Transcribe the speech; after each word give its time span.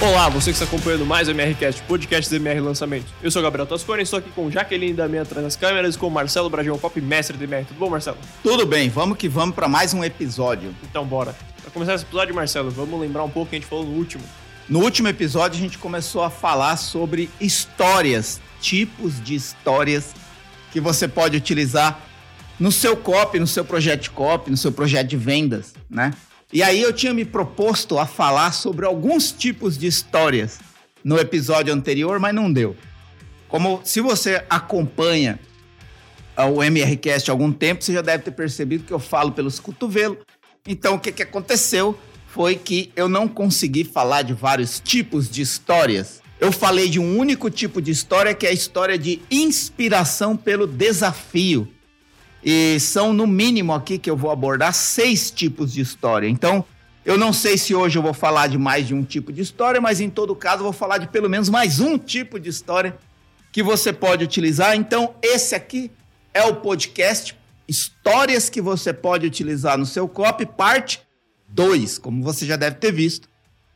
Olá, 0.00 0.28
você 0.28 0.52
que 0.52 0.62
está 0.62 0.64
acompanhando 0.64 1.04
mais 1.04 1.26
o 1.26 1.32
MRCast, 1.32 1.82
podcast 1.82 2.30
do 2.30 2.36
MR 2.36 2.60
Lançamento. 2.60 3.12
Eu 3.20 3.32
sou 3.32 3.40
o 3.40 3.42
Gabriel 3.42 3.66
Tascone, 3.66 4.04
estou 4.04 4.20
aqui 4.20 4.30
com 4.30 4.48
Jaqueline 4.48 4.94
da 4.94 5.08
minha 5.08 5.22
atrás 5.22 5.44
das 5.44 5.56
câmeras 5.56 5.96
e 5.96 5.98
com 5.98 6.06
o 6.06 6.10
Marcelo 6.10 6.48
Brajão 6.48 6.78
Pop, 6.78 7.00
mestre 7.00 7.36
do 7.36 7.42
MR. 7.42 7.64
Tudo 7.64 7.78
bom, 7.78 7.90
Marcelo? 7.90 8.16
Tudo 8.40 8.64
bem, 8.64 8.88
vamos 8.88 9.18
que 9.18 9.28
vamos 9.28 9.56
para 9.56 9.66
mais 9.66 9.92
um 9.92 10.04
episódio. 10.04 10.72
Então 10.88 11.04
bora. 11.04 11.34
Para 11.60 11.72
começar 11.72 11.94
esse 11.96 12.04
episódio, 12.04 12.32
Marcelo, 12.32 12.70
vamos 12.70 13.00
lembrar 13.00 13.24
um 13.24 13.28
pouco 13.28 13.48
o 13.48 13.50
que 13.50 13.56
a 13.56 13.58
gente 13.58 13.68
falou 13.68 13.84
no 13.84 13.90
último. 13.90 14.22
No 14.68 14.78
último 14.84 15.08
episódio 15.08 15.58
a 15.58 15.60
gente 15.60 15.78
começou 15.78 16.22
a 16.22 16.30
falar 16.30 16.76
sobre 16.76 17.28
histórias, 17.40 18.40
tipos 18.60 19.20
de 19.20 19.34
histórias 19.34 20.14
que 20.70 20.80
você 20.80 21.08
pode 21.08 21.36
utilizar 21.36 21.98
no 22.60 22.70
seu 22.70 22.96
copy, 22.96 23.40
no 23.40 23.48
seu 23.48 23.64
projeto 23.64 24.02
de 24.02 24.10
copy, 24.10 24.48
no 24.48 24.56
seu 24.56 24.70
projeto 24.70 25.08
de 25.08 25.16
vendas, 25.16 25.74
né? 25.90 26.12
E 26.50 26.62
aí 26.62 26.80
eu 26.80 26.94
tinha 26.94 27.12
me 27.12 27.26
proposto 27.26 27.98
a 27.98 28.06
falar 28.06 28.52
sobre 28.52 28.86
alguns 28.86 29.30
tipos 29.30 29.76
de 29.76 29.86
histórias 29.86 30.58
no 31.04 31.18
episódio 31.18 31.74
anterior, 31.74 32.18
mas 32.18 32.34
não 32.34 32.50
deu. 32.50 32.74
Como 33.48 33.82
se 33.84 34.00
você 34.00 34.42
acompanha 34.48 35.38
o 36.36 36.62
MRCast 36.62 37.30
há 37.30 37.34
algum 37.34 37.52
tempo, 37.52 37.84
você 37.84 37.92
já 37.92 38.00
deve 38.00 38.24
ter 38.24 38.30
percebido 38.30 38.84
que 38.84 38.92
eu 38.92 38.98
falo 38.98 39.32
pelos 39.32 39.60
cotovelos. 39.60 40.18
Então 40.66 40.94
o 40.94 41.00
que, 41.00 41.12
que 41.12 41.22
aconteceu 41.22 41.98
foi 42.26 42.54
que 42.56 42.90
eu 42.96 43.08
não 43.08 43.28
consegui 43.28 43.84
falar 43.84 44.22
de 44.22 44.32
vários 44.32 44.80
tipos 44.80 45.28
de 45.28 45.42
histórias. 45.42 46.22
Eu 46.40 46.50
falei 46.50 46.88
de 46.88 46.98
um 46.98 47.18
único 47.18 47.50
tipo 47.50 47.82
de 47.82 47.90
história, 47.90 48.32
que 48.32 48.46
é 48.46 48.50
a 48.50 48.54
história 48.54 48.96
de 48.96 49.20
inspiração 49.30 50.34
pelo 50.34 50.66
desafio. 50.66 51.68
E 52.50 52.80
são, 52.80 53.12
no 53.12 53.26
mínimo, 53.26 53.74
aqui 53.74 53.98
que 53.98 54.08
eu 54.08 54.16
vou 54.16 54.30
abordar 54.30 54.72
seis 54.72 55.30
tipos 55.30 55.70
de 55.70 55.82
história. 55.82 56.26
Então, 56.26 56.64
eu 57.04 57.18
não 57.18 57.30
sei 57.30 57.58
se 57.58 57.74
hoje 57.74 57.98
eu 57.98 58.02
vou 58.02 58.14
falar 58.14 58.46
de 58.46 58.56
mais 58.56 58.86
de 58.86 58.94
um 58.94 59.04
tipo 59.04 59.30
de 59.30 59.42
história, 59.42 59.82
mas 59.82 60.00
em 60.00 60.08
todo 60.08 60.34
caso, 60.34 60.60
eu 60.60 60.64
vou 60.64 60.72
falar 60.72 60.96
de 60.96 61.08
pelo 61.08 61.28
menos 61.28 61.50
mais 61.50 61.78
um 61.78 61.98
tipo 61.98 62.40
de 62.40 62.48
história 62.48 62.96
que 63.52 63.62
você 63.62 63.92
pode 63.92 64.24
utilizar. 64.24 64.74
Então, 64.74 65.14
esse 65.20 65.54
aqui 65.54 65.90
é 66.32 66.42
o 66.42 66.56
podcast 66.56 67.36
Histórias 67.68 68.48
que 68.48 68.62
você 68.62 68.94
pode 68.94 69.26
utilizar 69.26 69.76
no 69.76 69.84
seu 69.84 70.08
copy, 70.08 70.46
parte 70.46 71.02
2, 71.48 71.98
como 71.98 72.22
você 72.22 72.46
já 72.46 72.56
deve 72.56 72.76
ter 72.76 72.92
visto 72.92 73.28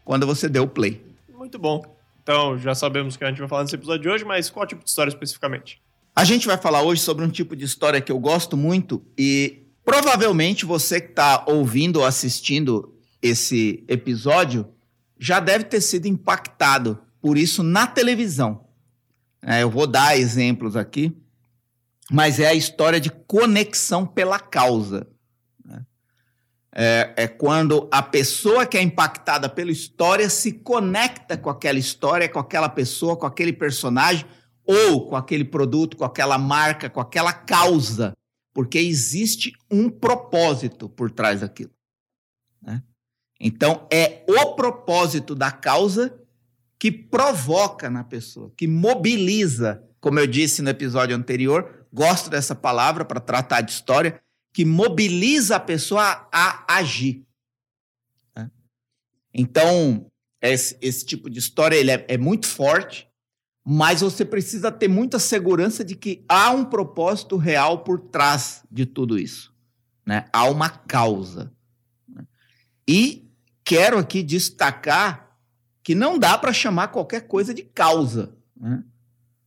quando 0.03 0.27
você 0.27 0.48
deu 0.48 0.62
o 0.62 0.67
play. 0.67 1.05
Muito 1.37 1.59
bom. 1.59 1.84
Então, 2.23 2.56
já 2.56 2.75
sabemos 2.75 3.19
que 3.19 3.25
a 3.25 3.28
gente 3.28 3.41
vai 3.41 3.48
falar 3.48 3.65
nesse 3.65 3.75
episódio 3.75 4.00
de 4.00 4.09
hoje, 4.09 4.25
mas 4.25 4.48
qual 4.48 4.67
tipo 4.67 4.83
de 4.83 4.89
história 4.89 5.11
especificamente? 5.11 5.81
A 6.14 6.24
gente 6.24 6.46
vai 6.46 6.58
falar 6.58 6.82
hoje 6.82 7.00
sobre 7.00 7.24
um 7.24 7.30
tipo 7.30 7.56
de 7.56 7.64
história 7.64 8.00
que 8.00 8.12
eu 8.12 8.18
gosto 8.18 8.55
muito 8.55 9.02
e 9.16 9.66
provavelmente 9.82 10.66
você 10.66 11.00
que 11.00 11.08
está 11.08 11.44
ouvindo 11.48 12.00
ou 12.00 12.04
assistindo 12.04 12.94
esse 13.22 13.82
episódio 13.88 14.69
já 15.19 15.41
deve 15.41 15.64
ter 15.64 15.80
sido 15.80 16.06
impactado 16.06 16.98
por 17.19 17.38
isso 17.38 17.62
na 17.62 17.86
televisão. 17.86 18.66
É, 19.41 19.62
eu 19.62 19.70
vou 19.70 19.86
dar 19.86 20.19
exemplos 20.19 20.77
aqui, 20.77 21.16
mas 22.10 22.38
é 22.38 22.47
a 22.47 22.54
história 22.54 23.00
de 23.00 23.10
conexão 23.10 24.06
pela 24.06 24.38
causa. 24.38 25.06
Né? 25.64 25.82
É, 26.74 27.14
é, 27.16 27.26
quando 27.26 27.88
a 27.91 28.02
pessoa 28.02 28.66
que 28.66 28.76
é 28.76 28.82
impactada 28.82 29.48
pela 29.48 29.70
história 29.70 30.28
se 30.28 30.52
conecta 30.52 31.38
com 31.38 31.48
aquela 31.48 31.78
história, 31.78 32.28
com 32.28 32.38
aquela 32.38 32.69
pessoa, 32.69 33.16
com 33.16 33.24
aquele 33.24 33.52
personagem 33.52 34.26
ou 34.73 35.09
com 35.09 35.17
aquele 35.17 35.45
produto, 35.45 35.97
com 35.97 36.05
aquela 36.05 36.39
marca, 36.39 36.89
com 36.89 37.01
aquela 37.01 37.33
causa, 37.33 38.12
porque 38.55 38.78
existe 38.78 39.53
um 39.70 39.91
propósito 39.91 40.89
por 40.89 41.11
trás 41.11 41.41
daquilo. 41.41 41.73
Né? 42.60 42.82
Então, 43.41 43.87
é 43.93 44.25
o 44.28 44.55
propósito 44.55 45.34
da 45.34 45.50
causa 45.50 46.19
que 46.78 46.91
provoca 46.91 47.91
na 47.91 48.03
pessoa, 48.03 48.53
que 48.56 48.66
mobiliza, 48.66 49.84
como 50.00 50.19
eu 50.19 50.27
disse 50.27 50.62
no 50.62 50.71
episódio 50.71 51.15
anterior, 51.15 51.87
gosto 51.93 52.31
dessa 52.31 52.55
palavra 52.55 53.05
para 53.05 53.21
tratar 53.21 53.61
de 53.61 53.72
história, 53.72 54.21
que 54.53 54.65
mobiliza 54.65 55.56
a 55.56 55.61
pessoa 55.61 56.28
a, 56.32 56.77
agir. 56.77 57.25
Né? 58.37 58.50
Então, 59.32 60.06
esse, 60.41 60.77
esse, 60.81 61.05
tipo 61.06 61.31
de 61.31 61.38
história 61.38 61.77
ele 61.77 61.91
é, 61.91 62.05
é 62.09 62.19
muito 62.19 62.47
forte, 62.47 63.09
mas 63.65 64.00
você 64.00 64.25
precisa 64.25 64.73
ter 64.73 64.89
muita 64.89 65.19
segurança 65.19 65.84
de 65.84 65.95
que 65.95 66.25
há 66.28 66.50
um 66.50 66.65
propósito 66.65 67.37
real 67.37 67.78
por 67.84 68.00
trás 68.00 68.62
de 68.71 68.84
tudo 68.84 69.19
isso. 69.19 69.53
Né? 70.05 70.25
Há 70.33 70.45
uma 70.47 70.69
causa. 70.69 71.53
Né? 72.09 72.25
E 72.89 73.31
quero 73.65 73.99
aqui 73.99 74.23
destacar 74.23 75.37
que 75.83 75.95
não 75.95 76.19
dá 76.19 76.37
para 76.37 76.53
chamar 76.53 76.89
qualquer 76.89 77.23
coisa 77.23 77.55
de 77.55 77.62
causa. 77.62 78.34
Né? 78.56 78.83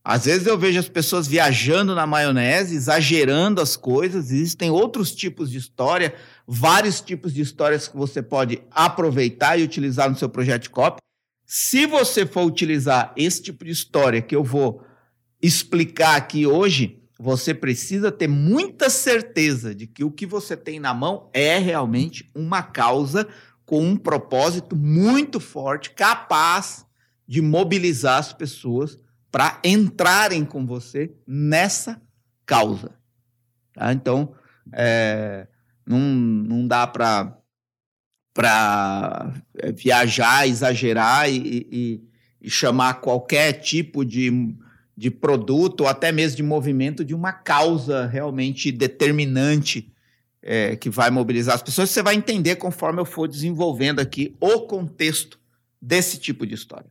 Às 0.02 0.24
vezes 0.24 0.46
eu 0.46 0.56
vejo 0.56 0.78
as 0.78 0.88
pessoas 0.88 1.26
viajando 1.26 1.94
na 1.94 2.06
maionese, 2.06 2.76
exagerando 2.76 3.60
as 3.60 3.76
coisas. 3.76 4.30
Existem 4.30 4.70
outros 4.70 5.14
tipos 5.14 5.50
de 5.50 5.58
história, 5.58 6.14
vários 6.46 7.00
tipos 7.00 7.34
de 7.34 7.42
histórias 7.42 7.88
que 7.88 7.96
você 7.96 8.22
pode 8.22 8.62
aproveitar 8.70 9.58
e 9.58 9.64
utilizar 9.64 10.08
no 10.08 10.16
seu 10.16 10.28
projeto 10.28 10.62
de 10.62 10.70
copy. 10.70 11.00
Se 11.46 11.86
você 11.86 12.26
for 12.26 12.44
utilizar 12.44 13.12
esse 13.16 13.40
tipo 13.40 13.64
de 13.64 13.70
história 13.70 14.20
que 14.20 14.34
eu 14.34 14.42
vou 14.42 14.84
explicar 15.40 16.16
aqui 16.16 16.44
hoje, 16.44 17.00
você 17.16 17.54
precisa 17.54 18.10
ter 18.10 18.26
muita 18.26 18.90
certeza 18.90 19.72
de 19.72 19.86
que 19.86 20.02
o 20.02 20.10
que 20.10 20.26
você 20.26 20.56
tem 20.56 20.80
na 20.80 20.92
mão 20.92 21.30
é 21.32 21.56
realmente 21.56 22.28
uma 22.34 22.64
causa 22.64 23.28
com 23.64 23.80
um 23.80 23.96
propósito 23.96 24.74
muito 24.74 25.38
forte, 25.38 25.90
capaz 25.90 26.84
de 27.26 27.40
mobilizar 27.40 28.18
as 28.18 28.32
pessoas 28.32 28.98
para 29.30 29.60
entrarem 29.64 30.44
com 30.44 30.66
você 30.66 31.14
nessa 31.26 32.02
causa. 32.44 32.90
Tá? 33.72 33.92
Então, 33.92 34.34
é, 34.72 35.46
não, 35.86 35.98
não 35.98 36.66
dá 36.66 36.86
para 36.86 37.36
para 38.36 39.32
eh, 39.56 39.72
viajar, 39.72 40.46
exagerar 40.46 41.30
e, 41.30 41.66
e, 41.72 42.02
e, 42.42 42.50
chamar 42.50 43.00
qualquer 43.00 43.54
tipo 43.54 44.04
de, 44.04 44.54
de 44.94 45.10
produto 45.10 45.80
ou 45.80 45.88
até 45.88 46.12
mesmo 46.12 46.36
de 46.36 46.42
movimento 46.42 47.02
de 47.02 47.14
uma 47.14 47.32
causa 47.32 48.04
realmente 48.04 48.70
determinante 48.70 49.90
é, 50.42 50.76
que 50.76 50.90
vai 50.90 51.10
mobilizar 51.10 51.54
as 51.54 51.62
pessoas. 51.62 51.88
Você 51.88 52.02
vai 52.02 52.14
entender 52.14 52.56
conforme 52.56 53.00
eu 53.00 53.06
for 53.06 53.26
desenvolvendo 53.26 54.00
aqui 54.00 54.36
o 54.38 54.60
contexto 54.60 55.40
desse 55.80 56.20
tipo 56.20 56.46
de 56.46 56.54
história. 56.54 56.90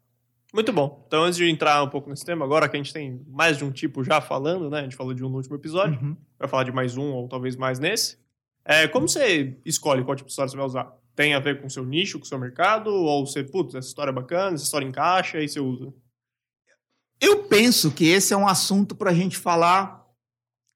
Muito 0.52 0.74
bom. 0.74 1.04
Então, 1.06 1.26
antes 1.26 1.38
de 1.38 1.48
entrar 1.48 1.84
um 1.84 1.90
pouco 1.90 2.10
nesse 2.10 2.26
tema, 2.26 2.44
agora 2.44 2.68
que 2.68 2.76
a 2.76 2.80
gente 2.80 2.92
tem 2.92 3.22
mais 3.28 3.56
de 3.58 3.64
um 3.64 3.72
tipo 3.72 4.04
já 4.04 4.20
falando, 4.20 4.68
né? 4.68 4.80
A 4.80 4.84
gente 4.84 4.96
falou 4.96 5.14
de 5.14 5.24
um 5.24 5.30
no 5.30 5.36
último 5.36 5.56
episódio, 5.56 6.00
uhum. 6.02 6.18
vai 6.40 6.48
falar 6.48 6.64
de 6.64 6.72
mais 6.72 6.98
um 6.98 7.12
ou 7.12 7.28
talvez 7.28 7.56
mais 7.56 7.78
nesse. 7.78 8.18
É, 8.66 8.88
como 8.88 9.08
você 9.08 9.58
escolhe 9.64 10.04
qual 10.04 10.16
tipo 10.16 10.28
de 10.28 10.32
história 10.32 10.50
você 10.50 10.58
vai 10.58 10.66
usar? 10.66 10.98
tem 11.16 11.34
a 11.34 11.40
ver 11.40 11.62
com 11.62 11.68
o 11.68 11.72
seu 11.72 11.86
nicho, 11.86 12.20
com 12.20 12.26
o 12.26 12.28
seu 12.28 12.38
mercado? 12.38 12.92
Ou 12.92 13.26
você, 13.26 13.44
putz, 13.44 13.74
essa 13.74 13.88
história 13.88 14.12
é 14.12 14.14
bacana, 14.14 14.56
essa 14.56 14.66
história 14.66 14.86
encaixa 14.86 15.42
e 15.42 15.48
você 15.48 15.60
usa? 15.60 15.94
Eu 17.20 17.44
penso 17.44 17.92
que 17.92 18.06
esse 18.06 18.34
é 18.34 18.38
um 18.38 18.48
assunto 18.48 18.94
para 18.94 19.12
a 19.12 19.14
gente 19.14 19.38
falar, 19.38 20.06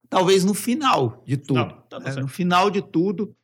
talvez 0.09 0.45
no 0.45 0.53
final 0.53 1.21
de 1.25 1.35
tudo. 1.35 1.59
Não, 1.59 1.69
tá 1.81 2.01
é, 2.05 2.15
no 2.15 2.29
final 2.29 2.69
de 2.69 2.81
tudo, 2.81 3.35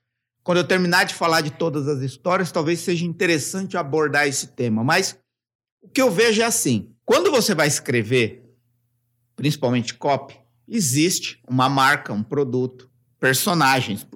quando 0.41 0.59
eu 0.59 0.67
terminar 0.67 1.03
de 1.03 1.13
falar 1.13 1.41
de 1.41 1.51
todas 1.51 1.87
as 1.87 2.01
histórias, 2.01 2.51
talvez 2.51 2.79
seja 2.79 3.05
interessante 3.05 3.75
abordar 3.75 4.27
esse 4.27 4.47
tema. 4.47 4.83
Mas 4.83 5.19
o 5.81 5.89
que 5.89 6.01
eu 6.01 6.09
vejo 6.09 6.41
é 6.41 6.45
assim: 6.45 6.95
quando 7.03 7.29
você 7.29 7.53
vai 7.53 7.67
escrever, 7.67 8.49
principalmente 9.35 9.93
copy, 9.93 10.39
existe 10.65 11.43
uma 11.45 11.67
marca, 11.67 12.13
um 12.13 12.23
produto, 12.23 12.89
personagens 13.19 14.07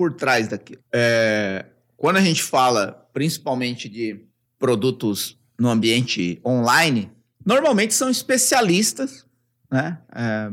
por 0.00 0.14
trás 0.14 0.48
daquilo. 0.48 0.80
É, 0.90 1.66
quando 1.94 2.16
a 2.16 2.22
gente 2.22 2.42
fala 2.42 3.06
principalmente 3.12 3.86
de 3.86 4.24
produtos 4.58 5.38
no 5.58 5.68
ambiente 5.68 6.40
online, 6.42 7.10
normalmente 7.44 7.92
são 7.92 8.08
especialistas, 8.08 9.26
né? 9.70 9.98
É, 10.14 10.50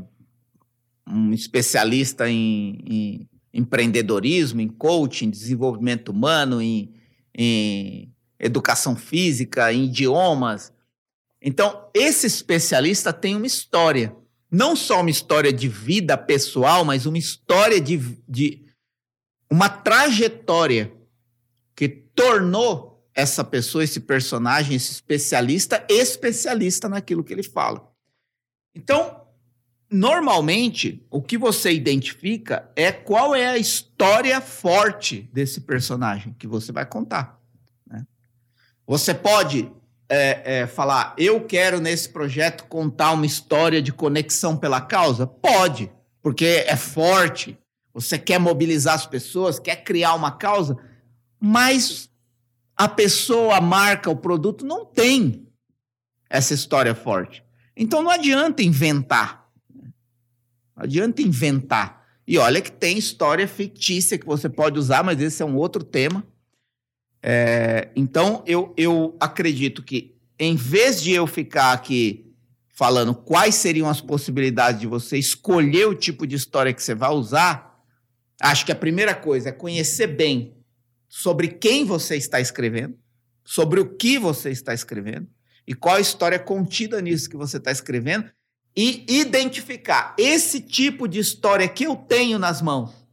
um 1.08 1.32
especialista 1.32 2.30
em, 2.30 2.78
em, 2.86 3.30
empreendedorismo, 3.54 4.60
em 4.60 4.68
coaching, 4.68 5.30
desenvolvimento 5.30 6.10
humano, 6.10 6.62
em, 6.62 6.92
em 7.34 8.14
educação 8.38 8.98
física, 8.98 9.72
em 9.72 9.86
idiomas. 9.86 10.74
Então, 11.42 11.88
esse 11.94 12.28
especialista 12.28 13.14
tem 13.14 13.34
uma 13.34 13.48
história. 13.48 14.14
Não 14.52 14.76
só 14.76 15.00
uma 15.00 15.10
história 15.10 15.54
de 15.54 15.70
vida 15.70 16.18
pessoal, 16.18 16.84
mas 16.84 17.06
uma 17.06 17.18
história 17.18 17.80
de, 17.80 17.98
de, 18.28 18.67
uma 19.50 19.70
trajetória 19.70 20.92
que 21.76 21.88
tornou 21.88 23.06
essa 23.14 23.44
pessoa, 23.44 23.84
esse 23.84 24.00
personagem, 24.00 24.76
esse 24.76 24.92
especialista, 24.92 25.86
especialista 25.90 26.88
naquilo 26.88 27.24
que 27.24 27.34
ele 27.34 27.44
fala. 27.44 27.92
Então, 28.76 29.26
normalmente, 29.90 31.04
o 31.10 31.22
que 31.22 31.38
você 31.38 31.72
identifica 31.72 32.70
é 32.76 32.92
qual 32.92 33.34
é 33.34 33.48
a 33.48 33.58
história 33.58 34.40
forte 34.40 35.28
desse 35.34 35.62
personagem 35.62 36.36
que 36.38 36.46
você 36.46 36.72
vai 36.72 36.86
contar. 36.86 37.40
Né? 37.88 38.06
Você 38.86 39.16
pode 39.16 39.72
é, 40.10 40.60
é, 40.60 40.68
falar, 40.68 41.16
eu 41.18 41.42
quero 41.42 41.80
nesse 41.80 42.10
projeto 42.10 42.66
contar 42.66 43.12
uma 43.14 43.26
história 43.26 43.82
de 43.82 43.92
conexão 43.92 44.56
pela 44.56 44.80
causa? 44.80 45.26
Pode, 45.26 45.92
porque 46.22 46.66
é 46.68 46.76
forte. 46.76 47.58
Você 47.98 48.20
quer 48.20 48.40
mobilizar 48.40 48.94
as 48.94 49.08
pessoas, 49.08 49.58
quer 49.58 49.78
criar 49.78 50.14
uma 50.14 50.30
causa, 50.30 50.78
mas 51.40 52.08
a 52.76 52.88
pessoa, 52.88 53.58
a 53.58 53.62
marca, 53.62 54.08
o 54.08 54.16
produto 54.16 54.64
não 54.64 54.86
tem 54.86 55.48
essa 56.30 56.54
história 56.54 56.94
forte. 56.94 57.44
Então 57.76 58.04
não 58.04 58.12
adianta 58.12 58.62
inventar. 58.62 59.50
Não 59.74 60.84
adianta 60.84 61.24
inventar. 61.24 62.06
E 62.28 62.38
olha 62.38 62.62
que 62.62 62.72
tem 62.72 63.00
história 63.00 63.48
fictícia 63.48 64.16
que 64.16 64.28
você 64.28 64.48
pode 64.48 64.78
usar, 64.78 65.04
mas 65.04 65.20
esse 65.20 65.42
é 65.42 65.46
um 65.46 65.56
outro 65.56 65.84
tema. 65.84 66.24
É, 67.24 67.90
então, 67.96 68.44
eu, 68.46 68.76
eu 68.78 69.18
acredito 69.20 69.82
que, 69.82 70.16
em 70.38 70.56
vez 70.56 71.02
de 71.02 71.14
eu 71.14 71.26
ficar 71.26 71.72
aqui 71.72 72.32
falando 72.70 73.16
quais 73.16 73.56
seriam 73.56 73.90
as 73.90 74.00
possibilidades 74.02 74.80
de 74.80 74.86
você 74.86 75.18
escolher 75.18 75.88
o 75.88 75.96
tipo 75.96 76.28
de 76.28 76.36
história 76.36 76.72
que 76.72 76.84
você 76.84 76.94
vai 76.94 77.10
usar, 77.10 77.67
acho 78.42 78.66
que 78.66 78.72
a 78.72 78.76
primeira 78.76 79.16
coisa 79.16 79.50
é 79.50 79.52
conhecer 79.52 80.08
bem 80.08 80.56
sobre 81.08 81.48
quem 81.48 81.86
você 81.86 82.16
está 82.16 82.40
escrevendo, 82.40 82.98
sobre 83.44 83.80
o 83.80 83.96
que 83.96 84.18
você 84.18 84.50
está 84.50 84.74
escrevendo 84.74 85.28
e 85.66 85.74
qual 85.74 85.96
a 85.96 86.02
história 86.02 86.40
contida 86.40 87.02
nisso 87.02 87.30
que 87.30 87.38
você 87.38 87.58
está 87.58 87.72
escrevendo 87.72 88.30
e 88.76 89.06
identificar 89.08 90.16
esse 90.18 90.62
tipo 90.62 91.08
de 91.08 91.20
história 91.20 91.68
que 91.68 91.86
eu 91.86 91.96
tenho 91.96 92.38
nas 92.38 92.62
mãos 92.62 93.08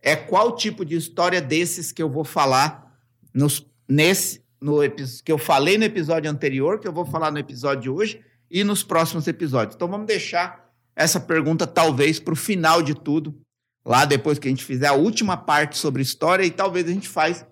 é 0.00 0.16
qual 0.16 0.56
tipo 0.56 0.84
de 0.84 0.96
história 0.96 1.40
desses 1.40 1.92
que 1.92 2.02
eu 2.02 2.10
vou 2.10 2.24
falar 2.24 2.92
nos, 3.32 3.64
nesse 3.88 4.42
no 4.60 4.78
que 5.24 5.32
eu 5.32 5.38
falei 5.38 5.76
no 5.76 5.84
episódio 5.84 6.30
anterior, 6.30 6.78
que 6.78 6.86
eu 6.86 6.92
vou 6.92 7.04
falar 7.04 7.30
no 7.30 7.38
episódio 7.38 7.82
de 7.82 7.90
hoje 7.90 8.20
e 8.50 8.62
nos 8.62 8.82
próximos 8.82 9.26
episódios. 9.26 9.74
Então 9.74 9.88
vamos 9.88 10.06
deixar 10.06 10.70
essa 10.94 11.18
pergunta 11.18 11.66
talvez 11.66 12.20
para 12.20 12.32
o 12.32 12.36
final 12.36 12.82
de 12.82 12.94
tudo, 12.94 13.34
lá 13.84 14.04
depois 14.04 14.38
que 14.38 14.48
a 14.48 14.50
gente 14.50 14.64
fizer 14.64 14.88
a 14.88 14.94
última 14.94 15.36
parte 15.36 15.76
sobre 15.76 16.02
história 16.02 16.44
e 16.44 16.50
talvez 16.50 16.86
a 16.86 16.92
gente 16.92 17.08
faz 17.08 17.44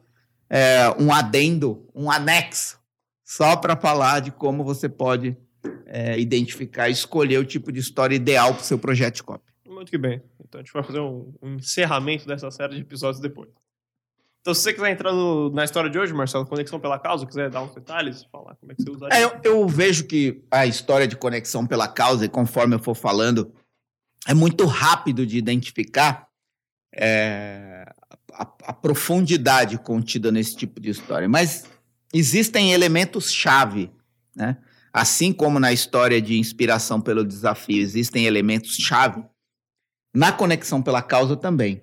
é, 0.49 0.91
um 0.99 1.13
adendo, 1.13 1.89
um 1.95 2.11
anexo, 2.11 2.79
só 3.25 3.57
para 3.57 3.77
falar 3.77 4.21
de 4.21 4.31
como 4.31 4.65
você 4.65 4.89
pode 4.89 5.37
é, 5.87 6.19
identificar 6.19 6.89
escolher 6.89 7.39
o 7.39 7.45
tipo 7.45 7.71
de 7.71 7.81
história 7.81 8.15
ideal 8.15 8.55
para 8.55 8.63
o 8.63 8.65
seu 8.65 8.79
projeto 8.79 9.17
de 9.17 9.23
cópia. 9.23 9.53
Muito 9.67 9.91
que 9.91 9.99
bem. 9.99 10.23
Então 10.41 10.61
a 10.61 10.63
gente 10.65 10.73
vai 10.73 10.83
fazer 10.83 11.01
um, 11.01 11.33
um, 11.41 11.55
encerramento 11.55 12.27
dessa 12.27 12.51
série 12.51 12.75
de 12.75 12.81
episódios 12.81 13.21
depois. 13.21 13.49
Então, 14.41 14.55
se 14.55 14.63
você 14.63 14.73
quiser 14.73 14.91
entrar 14.91 15.13
no, 15.13 15.51
na 15.51 15.65
história 15.65 15.91
de 15.91 15.99
hoje, 15.99 16.15
Marcelo, 16.15 16.47
Conexão 16.47 16.81
pela 16.81 16.99
Causa, 16.99 17.27
quiser 17.27 17.51
dar 17.51 17.63
uns 17.63 17.75
detalhes, 17.75 18.25
falar 18.33 18.55
como 18.57 18.73
é 18.73 18.75
que 18.75 18.83
você 18.83 18.91
usaria. 18.91 19.19
É, 19.19 19.25
eu, 19.25 19.41
eu 19.45 19.69
vejo 19.69 20.05
que 20.07 20.43
a 20.51 20.65
história 20.65 21.07
de 21.07 21.15
Conexão 21.15 21.67
pela 21.67 21.87
Causa, 21.87 22.25
e 22.25 22.29
conforme 22.29 22.75
eu 22.75 22.79
for 22.79 22.95
falando, 22.95 23.53
é 24.27 24.35
muito 24.35 24.67
rápido 24.67 25.27
de 25.27 25.39
identificar 25.39 26.29
é, 26.95 27.91
a, 28.33 28.43
a 28.65 28.73
profundidade 28.73 29.79
contida 29.79 30.31
nesse 30.31 30.57
tipo 30.57 30.81
de 30.81 30.91
história. 30.91 31.29
Mas 31.29 31.65
existem 32.13 32.73
elementos-chave, 32.73 33.91
né? 34.35 34.57
Assim 34.93 35.33
como 35.33 35.61
na 35.61 35.73
história 35.73 36.21
de 36.21 36.37
inspiração 36.37 37.01
pelo 37.01 37.25
desafio 37.25 37.81
existem 37.81 38.27
elementos-chave, 38.27 39.25
na 40.13 40.33
conexão 40.33 40.83
pela 40.83 41.01
causa 41.01 41.37
também. 41.37 41.81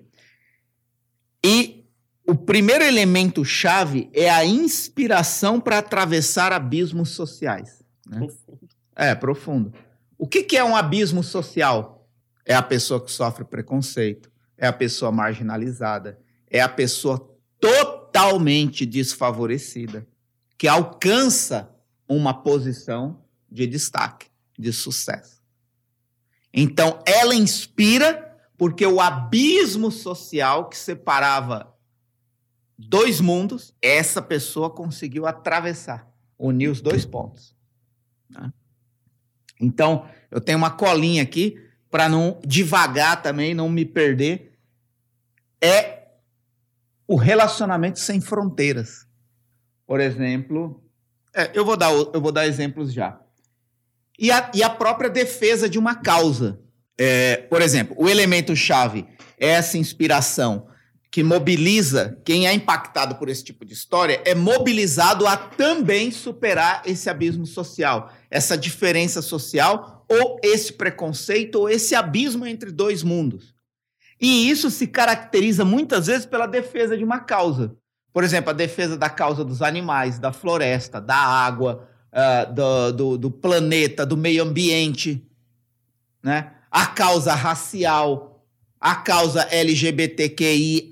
E 1.42 1.86
o 2.26 2.34
primeiro 2.34 2.84
elemento-chave 2.84 4.10
é 4.12 4.28
a 4.28 4.44
inspiração 4.44 5.58
para 5.58 5.78
atravessar 5.78 6.52
abismos 6.52 7.10
sociais. 7.10 7.82
Né? 8.06 8.18
Profundo. 8.18 8.68
É, 8.94 9.14
profundo. 9.14 9.74
O 10.18 10.28
que, 10.28 10.42
que 10.42 10.58
é 10.58 10.62
um 10.62 10.76
abismo 10.76 11.22
social? 11.22 11.97
É 12.48 12.54
a 12.54 12.62
pessoa 12.62 13.04
que 13.04 13.12
sofre 13.12 13.44
preconceito, 13.44 14.32
é 14.56 14.66
a 14.66 14.72
pessoa 14.72 15.12
marginalizada, 15.12 16.18
é 16.50 16.62
a 16.62 16.68
pessoa 16.68 17.30
totalmente 17.60 18.86
desfavorecida, 18.86 20.08
que 20.56 20.66
alcança 20.66 21.70
uma 22.08 22.32
posição 22.32 23.22
de 23.50 23.66
destaque, 23.66 24.28
de 24.58 24.72
sucesso. 24.72 25.42
Então, 26.50 27.02
ela 27.04 27.34
inspira 27.34 28.24
porque 28.56 28.86
o 28.86 28.98
abismo 28.98 29.90
social 29.90 30.70
que 30.70 30.78
separava 30.78 31.76
dois 32.78 33.20
mundos, 33.20 33.74
essa 33.82 34.22
pessoa 34.22 34.70
conseguiu 34.70 35.26
atravessar, 35.26 36.10
unir 36.38 36.70
os 36.70 36.80
dois 36.80 37.04
pontos. 37.04 37.54
Né? 38.30 38.50
Então, 39.60 40.08
eu 40.30 40.40
tenho 40.40 40.56
uma 40.56 40.70
colinha 40.70 41.22
aqui 41.22 41.67
para 41.90 42.08
não 42.08 42.38
devagar 42.44 43.22
também, 43.22 43.54
não 43.54 43.68
me 43.68 43.84
perder. 43.84 44.52
É 45.60 45.98
o 47.06 47.16
relacionamento 47.16 47.98
sem 47.98 48.20
fronteiras. 48.20 49.06
Por 49.86 50.00
exemplo, 50.00 50.82
é, 51.34 51.50
eu, 51.54 51.64
vou 51.64 51.76
dar, 51.76 51.90
eu 51.90 52.20
vou 52.20 52.32
dar 52.32 52.46
exemplos 52.46 52.92
já. 52.92 53.18
E 54.18 54.30
a, 54.30 54.50
e 54.52 54.62
a 54.62 54.68
própria 54.68 55.08
defesa 55.08 55.68
de 55.68 55.78
uma 55.78 55.94
causa. 55.94 56.60
É, 56.98 57.36
por 57.36 57.62
exemplo, 57.62 57.94
o 57.98 58.08
elemento-chave 58.08 59.06
é 59.38 59.48
essa 59.48 59.78
inspiração 59.78 60.66
que 61.10 61.22
mobiliza 61.22 62.20
quem 62.24 62.46
é 62.46 62.52
impactado 62.52 63.14
por 63.14 63.28
esse 63.28 63.42
tipo 63.42 63.64
de 63.64 63.72
história, 63.72 64.20
é 64.24 64.34
mobilizado 64.34 65.26
a 65.26 65.36
também 65.36 66.10
superar 66.10 66.82
esse 66.84 67.08
abismo 67.08 67.46
social, 67.46 68.12
essa 68.30 68.58
diferença 68.58 69.22
social, 69.22 69.97
ou 70.08 70.40
esse 70.42 70.72
preconceito, 70.72 71.56
ou 71.56 71.68
esse 71.68 71.94
abismo 71.94 72.46
entre 72.46 72.70
dois 72.70 73.02
mundos. 73.02 73.54
E 74.20 74.48
isso 74.50 74.70
se 74.70 74.86
caracteriza 74.86 75.64
muitas 75.64 76.06
vezes 76.06 76.26
pela 76.26 76.46
defesa 76.46 76.96
de 76.96 77.04
uma 77.04 77.20
causa. 77.20 77.76
Por 78.12 78.24
exemplo, 78.24 78.50
a 78.50 78.54
defesa 78.54 78.96
da 78.96 79.08
causa 79.08 79.44
dos 79.44 79.62
animais, 79.62 80.18
da 80.18 80.32
floresta, 80.32 81.00
da 81.00 81.16
água, 81.16 81.88
uh, 82.12 82.52
do, 82.52 82.92
do, 82.92 83.18
do, 83.18 83.30
planeta, 83.30 84.04
do 84.04 84.16
meio 84.16 84.42
ambiente, 84.42 85.24
né? 86.22 86.52
a 86.70 86.86
causa 86.86 87.34
racial, 87.34 88.44
a 88.80 88.96
causa 88.96 89.42
LGBTQIA. 89.50 90.90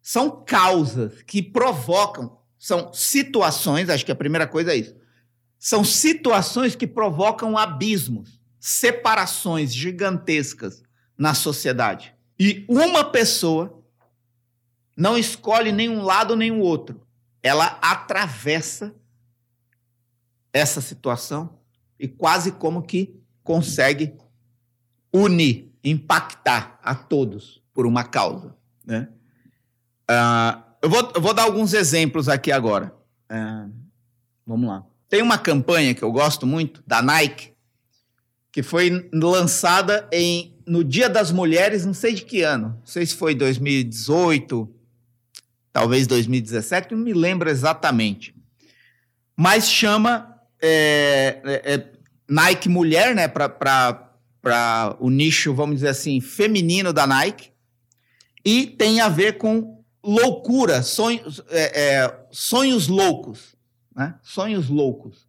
São 0.00 0.42
causas 0.42 1.22
que 1.22 1.42
provocam, 1.42 2.38
são 2.58 2.92
situações, 2.94 3.90
acho 3.90 4.06
que 4.06 4.12
a 4.12 4.16
primeira 4.16 4.46
coisa 4.46 4.72
é 4.72 4.76
isso. 4.76 4.94
São 5.58 5.84
situações 5.84 6.76
que 6.76 6.86
provocam 6.86 7.58
abismos, 7.58 8.40
separações 8.60 9.74
gigantescas 9.74 10.82
na 11.16 11.34
sociedade. 11.34 12.14
E 12.38 12.64
uma 12.68 13.04
pessoa 13.04 13.82
não 14.96 15.18
escolhe 15.18 15.72
nenhum 15.72 16.02
lado 16.02 16.36
nem 16.36 16.50
o 16.50 16.60
outro. 16.60 17.00
Ela 17.42 17.78
atravessa 17.82 18.94
essa 20.52 20.80
situação 20.80 21.58
e 21.98 22.06
quase 22.06 22.52
como 22.52 22.82
que 22.82 23.16
consegue 23.42 24.14
unir, 25.12 25.72
impactar 25.82 26.78
a 26.82 26.94
todos 26.94 27.62
por 27.72 27.86
uma 27.86 28.04
causa. 28.04 28.56
Né? 28.84 29.08
Uh, 30.10 30.62
eu, 30.82 30.90
vou, 30.90 31.12
eu 31.14 31.20
vou 31.20 31.34
dar 31.34 31.44
alguns 31.44 31.72
exemplos 31.74 32.28
aqui 32.28 32.52
agora. 32.52 32.94
Uh, 33.30 33.72
vamos 34.46 34.68
lá. 34.68 34.84
Tem 35.08 35.22
uma 35.22 35.38
campanha 35.38 35.94
que 35.94 36.02
eu 36.02 36.12
gosto 36.12 36.46
muito, 36.46 36.82
da 36.86 37.00
Nike, 37.00 37.52
que 38.52 38.62
foi 38.62 39.08
lançada 39.12 40.08
em, 40.12 40.56
no 40.66 40.84
Dia 40.84 41.08
das 41.08 41.30
Mulheres, 41.30 41.86
não 41.86 41.94
sei 41.94 42.14
de 42.14 42.24
que 42.24 42.42
ano, 42.42 42.76
não 42.78 42.86
sei 42.86 43.06
se 43.06 43.14
foi 43.14 43.34
2018, 43.34 44.68
talvez 45.72 46.06
2017, 46.06 46.94
não 46.94 46.98
me 46.98 47.12
lembro 47.14 47.48
exatamente. 47.48 48.34
Mas 49.36 49.70
chama 49.70 50.38
é, 50.60 51.40
é, 51.44 51.74
é 51.74 51.92
Nike 52.28 52.68
Mulher, 52.68 53.14
né, 53.14 53.28
para 53.28 54.96
o 55.00 55.08
nicho, 55.08 55.54
vamos 55.54 55.76
dizer 55.76 55.88
assim, 55.88 56.20
feminino 56.20 56.92
da 56.92 57.06
Nike, 57.06 57.50
e 58.44 58.66
tem 58.66 59.00
a 59.00 59.08
ver 59.08 59.38
com 59.38 59.82
loucura, 60.04 60.82
sonhos, 60.82 61.42
é, 61.50 61.80
é, 61.80 62.20
sonhos 62.30 62.88
loucos, 62.88 63.57
né? 63.98 64.14
Sonhos 64.22 64.68
loucos. 64.68 65.26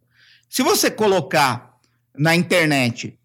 Se 0.48 0.62
você 0.62 0.88
colocar 0.88 1.76
na 2.16 2.36
internet, 2.36 3.18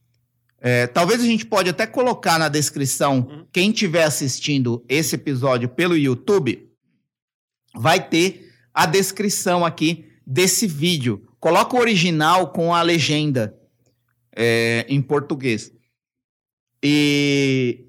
é, 0.59 0.87
talvez 0.87 1.21
a 1.21 1.25
gente 1.25 1.45
pode 1.45 1.69
até 1.69 1.85
colocar 1.85 2.39
na 2.39 2.49
descrição, 2.49 3.19
uhum. 3.19 3.45
quem 3.53 3.69
estiver 3.69 4.03
assistindo 4.03 4.83
esse 4.89 5.13
episódio 5.13 5.69
pelo 5.69 5.95
YouTube, 5.95 6.67
vai 7.75 8.09
ter 8.09 8.51
a 8.73 8.87
descrição 8.87 9.63
aqui 9.63 10.11
desse 10.25 10.65
vídeo. 10.65 11.27
Coloca 11.39 11.75
o 11.75 11.79
original 11.79 12.51
com 12.51 12.73
a 12.73 12.81
legenda 12.81 13.55
é, 14.35 14.83
em 14.89 14.99
português. 14.99 15.71
E 16.81 17.85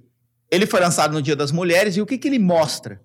ele 0.51 0.67
foi 0.67 0.81
lançado 0.81 1.13
no 1.13 1.23
Dia 1.23 1.35
das 1.35 1.53
Mulheres 1.53 1.97
e 1.97 2.03
o 2.03 2.07
que, 2.07 2.19
que 2.19 2.29
ele 2.29 2.39
mostra? 2.39 3.03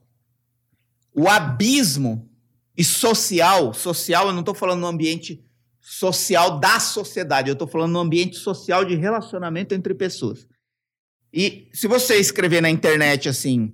O 1.13 1.29
abismo 1.29 2.30
e 2.77 2.83
social, 2.83 3.73
social, 3.73 4.27
eu 4.27 4.33
não 4.33 4.39
estou 4.39 4.55
falando 4.55 4.81
no 4.81 4.87
ambiente 4.87 5.43
social 5.79 6.59
da 6.59 6.79
sociedade, 6.79 7.49
eu 7.49 7.53
estou 7.53 7.67
falando 7.67 7.91
no 7.91 7.99
ambiente 7.99 8.37
social 8.37 8.85
de 8.85 8.95
relacionamento 8.95 9.73
entre 9.73 9.93
pessoas. 9.93 10.47
E 11.33 11.67
se 11.73 11.87
você 11.87 12.15
escrever 12.17 12.61
na 12.61 12.69
internet 12.69 13.27
assim, 13.27 13.73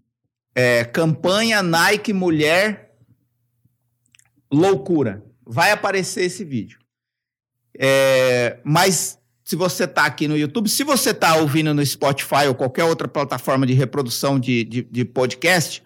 é, 0.56 0.84
campanha 0.84 1.62
Nike 1.62 2.14
Mulher 2.14 2.96
Loucura, 4.52 5.24
vai 5.46 5.72
aparecer 5.72 6.24
esse 6.24 6.44
vídeo. 6.44 6.80
É, 7.78 8.60
mas 8.64 9.20
se 9.44 9.56
você 9.56 9.84
está 9.84 10.06
aqui 10.06 10.28
no 10.28 10.38
YouTube, 10.38 10.68
se 10.68 10.84
você 10.84 11.12
está 11.12 11.36
ouvindo 11.36 11.74
no 11.74 11.86
Spotify 11.86 12.48
ou 12.48 12.56
qualquer 12.56 12.84
outra 12.84 13.08
plataforma 13.08 13.66
de 13.66 13.74
reprodução 13.74 14.40
de, 14.40 14.64
de, 14.64 14.84
de 14.84 15.06
podcast, 15.06 15.84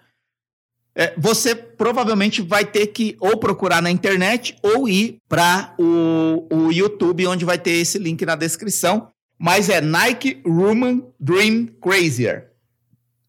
é, 0.93 1.13
você 1.17 1.55
provavelmente 1.55 2.41
vai 2.41 2.65
ter 2.65 2.87
que 2.87 3.15
ou 3.19 3.37
procurar 3.37 3.81
na 3.81 3.89
internet 3.89 4.57
ou 4.61 4.89
ir 4.89 5.17
para 5.27 5.73
o, 5.79 6.47
o 6.51 6.71
YouTube, 6.71 7.27
onde 7.27 7.45
vai 7.45 7.57
ter 7.57 7.71
esse 7.71 7.97
link 7.97 8.25
na 8.25 8.35
descrição. 8.35 9.09
Mas 9.39 9.69
é 9.69 9.81
Nike 9.81 10.41
Woman 10.45 11.03
Dream 11.19 11.67
Crazier, 11.81 12.51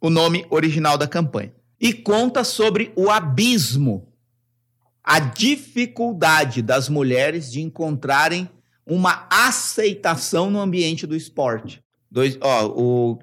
o 0.01 0.11
nome 0.11 0.45
original 0.51 0.99
da 0.99 1.07
campanha. 1.07 1.55
E 1.81 1.93
conta 1.93 2.45
sobre 2.45 2.93
o 2.95 3.11
abismo, 3.11 4.09
a 5.03 5.19
dificuldade 5.19 6.63
das 6.63 6.89
mulheres 6.89 7.51
de 7.51 7.61
encontrarem 7.63 8.49
uma 8.85 9.27
aceitação 9.31 10.51
no 10.51 10.61
ambiente 10.61 11.07
do 11.07 11.17
esporte. 11.17 11.81
Dois, 12.11 12.37
ó, 12.41 12.67
o, 12.67 13.19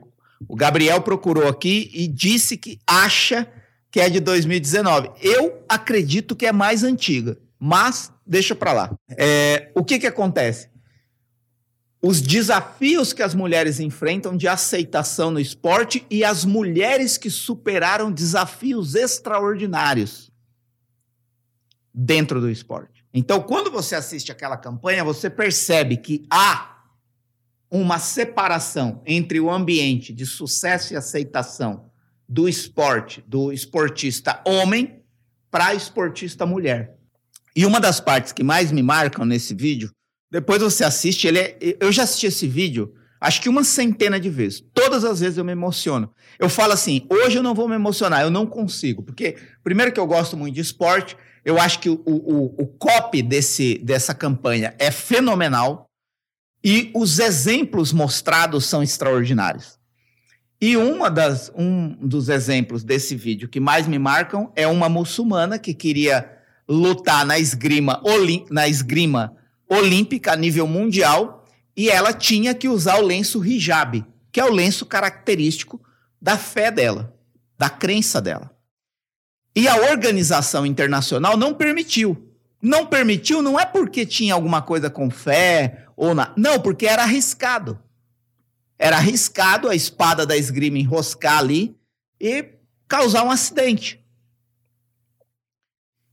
o 0.47 0.55
Gabriel 0.55 1.01
procurou 1.01 1.47
aqui 1.47 1.91
e 1.93 2.07
disse 2.07 2.57
que 2.57 2.79
acha 2.87 3.47
que 3.91 3.99
é 3.99 4.09
de 4.09 4.19
2019. 4.19 5.11
Eu 5.21 5.63
acredito 5.67 6.35
que 6.35 6.45
é 6.45 6.51
mais 6.51 6.83
antiga, 6.83 7.37
mas 7.59 8.11
deixa 8.25 8.55
para 8.55 8.73
lá. 8.73 8.97
É, 9.17 9.71
o 9.75 9.83
que, 9.83 9.99
que 9.99 10.07
acontece? 10.07 10.69
Os 12.01 12.21
desafios 12.21 13.11
que 13.11 13.21
as 13.21 13.35
mulheres 13.35 13.79
enfrentam 13.79 14.37
de 14.37 14.47
aceitação 14.47 15.31
no 15.31 15.39
esporte 15.39 16.05
e 16.09 16.23
as 16.23 16.45
mulheres 16.45 17.17
que 17.17 17.29
superaram 17.29 18.11
desafios 18.11 18.95
extraordinários 18.95 20.31
dentro 21.93 22.39
do 22.39 22.49
esporte. 22.49 23.03
Então, 23.13 23.41
quando 23.41 23.69
você 23.71 23.95
assiste 23.95 24.31
aquela 24.31 24.55
campanha, 24.55 25.03
você 25.03 25.29
percebe 25.29 25.97
que 25.97 26.25
há 26.29 26.83
uma 27.69 27.99
separação 27.99 29.01
entre 29.05 29.39
o 29.39 29.49
ambiente 29.49 30.13
de 30.13 30.25
sucesso 30.25 30.93
e 30.93 30.97
aceitação 30.97 31.88
do 32.29 32.47
esporte, 32.47 33.23
do 33.27 33.51
esportista 33.51 34.39
homem 34.45 35.01
para 35.49 35.73
esportista 35.73 36.45
mulher. 36.45 36.95
E 37.55 37.65
uma 37.65 37.79
das 37.79 37.99
partes 37.99 38.31
que 38.31 38.43
mais 38.43 38.71
me 38.71 38.83
marcam 38.83 39.25
nesse 39.25 39.55
vídeo, 39.55 39.89
depois 40.31 40.61
você 40.61 40.83
assiste, 40.83 41.27
ele 41.27 41.39
é, 41.39 41.57
eu 41.79 41.91
já 41.91 42.03
assisti 42.03 42.27
esse 42.27 42.47
vídeo 42.47 42.93
acho 43.19 43.41
que 43.41 43.49
uma 43.49 43.63
centena 43.63 44.19
de 44.19 44.29
vezes. 44.29 44.63
Todas 44.73 45.03
as 45.03 45.19
vezes 45.19 45.37
eu 45.37 45.43
me 45.43 45.51
emociono. 45.51 46.13
Eu 46.37 46.47
falo 46.47 46.71
assim, 46.71 47.05
hoje 47.09 47.37
eu 47.37 47.43
não 47.43 47.55
vou 47.55 47.67
me 47.67 47.75
emocionar, 47.75 48.21
eu 48.21 48.29
não 48.29 48.45
consigo. 48.45 49.03
Porque, 49.03 49.35
primeiro 49.63 49.91
que 49.91 49.99
eu 49.99 50.07
gosto 50.07 50.37
muito 50.37 50.55
de 50.55 50.61
esporte, 50.61 51.17
eu 51.43 51.59
acho 51.59 51.79
que 51.79 51.89
o, 51.89 52.01
o, 52.05 52.45
o 52.61 52.67
copy 52.67 53.21
desse, 53.21 53.79
dessa 53.79 54.13
campanha 54.13 54.75
é 54.77 54.91
fenomenal 54.91 55.89
e 56.63 56.91
os 56.95 57.19
exemplos 57.19 57.91
mostrados 57.91 58.65
são 58.65 58.83
extraordinários. 58.83 59.78
E 60.61 60.75
uma 60.75 61.09
das, 61.09 61.51
um 61.55 61.95
dos 62.05 62.27
exemplos 62.27 62.83
desse 62.83 63.15
vídeo 63.15 63.47
que 63.47 63.59
mais 63.59 63.87
me 63.87 63.97
marcam 63.97 64.51
é 64.55 64.67
uma 64.67 64.89
muçulmana 64.89 65.57
que 65.57 65.73
queria 65.73 66.29
lutar 66.67 67.25
na 67.25 67.39
esgrima, 67.39 68.01
na 68.49 68.67
esgrima 68.67 69.35
olímpica 69.69 70.33
a 70.33 70.35
nível 70.35 70.67
mundial 70.67 71.45
e 71.77 71.89
ela 71.89 72.11
tinha 72.11 72.53
que 72.53 72.67
usar 72.67 72.99
o 72.99 73.05
lenço 73.05 73.43
hijab, 73.45 74.05
que 74.31 74.39
é 74.39 74.43
o 74.43 74.51
lenço 74.51 74.85
característico 74.85 75.81
da 76.21 76.37
fé 76.37 76.69
dela, 76.69 77.15
da 77.57 77.69
crença 77.69 78.21
dela. 78.21 78.51
E 79.55 79.67
a 79.67 79.89
organização 79.89 80.65
internacional 80.65 81.37
não 81.37 81.53
permitiu. 81.53 82.25
Não 82.61 82.85
permitiu 82.85 83.41
não 83.41 83.57
é 83.57 83.65
porque 83.65 84.05
tinha 84.05 84.33
alguma 84.33 84.61
coisa 84.61 84.89
com 84.89 85.09
fé 85.09 85.85
ou 85.95 86.13
na, 86.13 86.33
não, 86.35 86.59
porque 86.59 86.85
era 86.85 87.03
arriscado. 87.03 87.79
Era 88.79 88.95
arriscado 88.95 89.67
a 89.67 89.75
espada 89.75 90.25
da 90.25 90.37
esgrima 90.37 90.79
enroscar 90.79 91.39
ali 91.39 91.75
e 92.19 92.45
causar 92.87 93.23
um 93.23 93.29
acidente. 93.29 94.03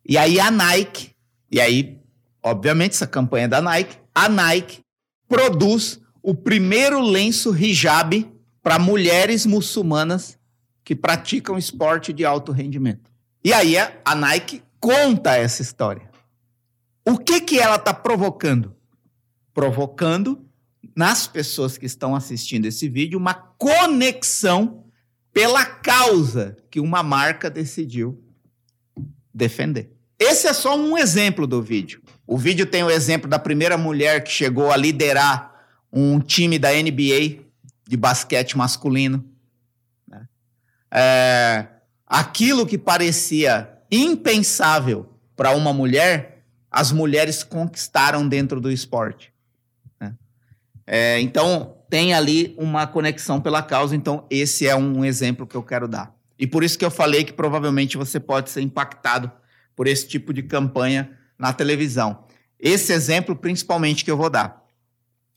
E 0.04 0.18
aí 0.18 0.38
a 0.40 0.50
Nike, 0.50 1.14
e 1.50 1.61
aí, 1.61 2.00
obviamente, 2.42 2.92
essa 2.92 3.06
campanha 3.06 3.49
da 3.49 3.62
Nike, 3.62 3.96
a 4.12 4.28
Nike 4.28 4.80
produz 5.28 6.00
o 6.23 6.35
primeiro 6.35 7.00
lenço 7.00 7.56
hijab 7.56 8.28
para 8.62 8.78
mulheres 8.78 9.46
muçulmanas 9.46 10.37
que 10.85 10.94
praticam 10.94 11.56
esporte 11.56 12.12
de 12.12 12.25
alto 12.25 12.50
rendimento. 12.52 13.11
E 13.44 13.52
aí 13.52 13.76
a 13.78 14.14
Nike 14.14 14.62
conta 14.80 15.37
essa 15.37 15.62
história. 15.62 16.11
O 17.04 17.18
que 17.18 17.40
que 17.40 17.61
ela 17.61 17.76
está 17.76 17.94
provocando? 17.94 18.75
Provocando 19.54 20.45
nas 20.96 21.26
pessoas 21.26 21.76
que 21.76 21.84
estão 21.84 22.16
assistindo 22.16 22.64
esse 22.64 22.88
vídeo 22.88 23.18
uma 23.18 23.34
conexão 23.34 24.86
pela 25.30 25.66
causa 25.66 26.56
que 26.70 26.80
uma 26.80 27.02
marca 27.02 27.50
decidiu 27.50 28.24
defender. 29.32 29.92
Esse 30.18 30.46
é 30.46 30.54
só 30.54 30.74
um 30.74 30.96
exemplo 30.96 31.46
do 31.46 31.62
vídeo. 31.62 32.00
O 32.26 32.38
vídeo 32.38 32.64
tem 32.64 32.82
o 32.82 32.90
exemplo 32.90 33.28
da 33.28 33.38
primeira 33.38 33.76
mulher 33.76 34.24
que 34.24 34.30
chegou 34.30 34.72
a 34.72 34.76
liderar 34.76 35.54
um 35.92 36.18
time 36.18 36.58
da 36.58 36.70
NBA 36.72 37.44
de 37.86 37.96
basquete 37.98 38.56
masculino. 38.56 39.22
Né? 40.08 40.26
É, 40.90 41.66
aquilo 42.06 42.66
que 42.66 42.78
parecia 42.78 43.70
impensável 43.90 45.12
para 45.36 45.50
uma 45.50 45.74
mulher, 45.74 46.46
as 46.70 46.90
mulheres 46.90 47.42
conquistaram 47.42 48.26
dentro 48.26 48.58
do 48.58 48.72
esporte. 48.72 49.35
É, 50.86 51.20
então, 51.20 51.76
tem 51.90 52.14
ali 52.14 52.54
uma 52.56 52.86
conexão 52.86 53.40
pela 53.40 53.62
causa. 53.62 53.96
Então, 53.96 54.26
esse 54.30 54.66
é 54.66 54.76
um 54.76 55.04
exemplo 55.04 55.46
que 55.46 55.56
eu 55.56 55.62
quero 55.62 55.88
dar. 55.88 56.14
E 56.38 56.46
por 56.46 56.62
isso 56.62 56.78
que 56.78 56.84
eu 56.84 56.90
falei 56.90 57.24
que 57.24 57.32
provavelmente 57.32 57.96
você 57.96 58.20
pode 58.20 58.50
ser 58.50 58.60
impactado 58.60 59.30
por 59.74 59.86
esse 59.86 60.06
tipo 60.06 60.32
de 60.32 60.42
campanha 60.42 61.10
na 61.38 61.52
televisão. 61.52 62.24
Esse 62.58 62.92
exemplo, 62.92 63.34
principalmente, 63.34 64.04
que 64.04 64.10
eu 64.10 64.16
vou 64.16 64.30
dar. 64.30 64.64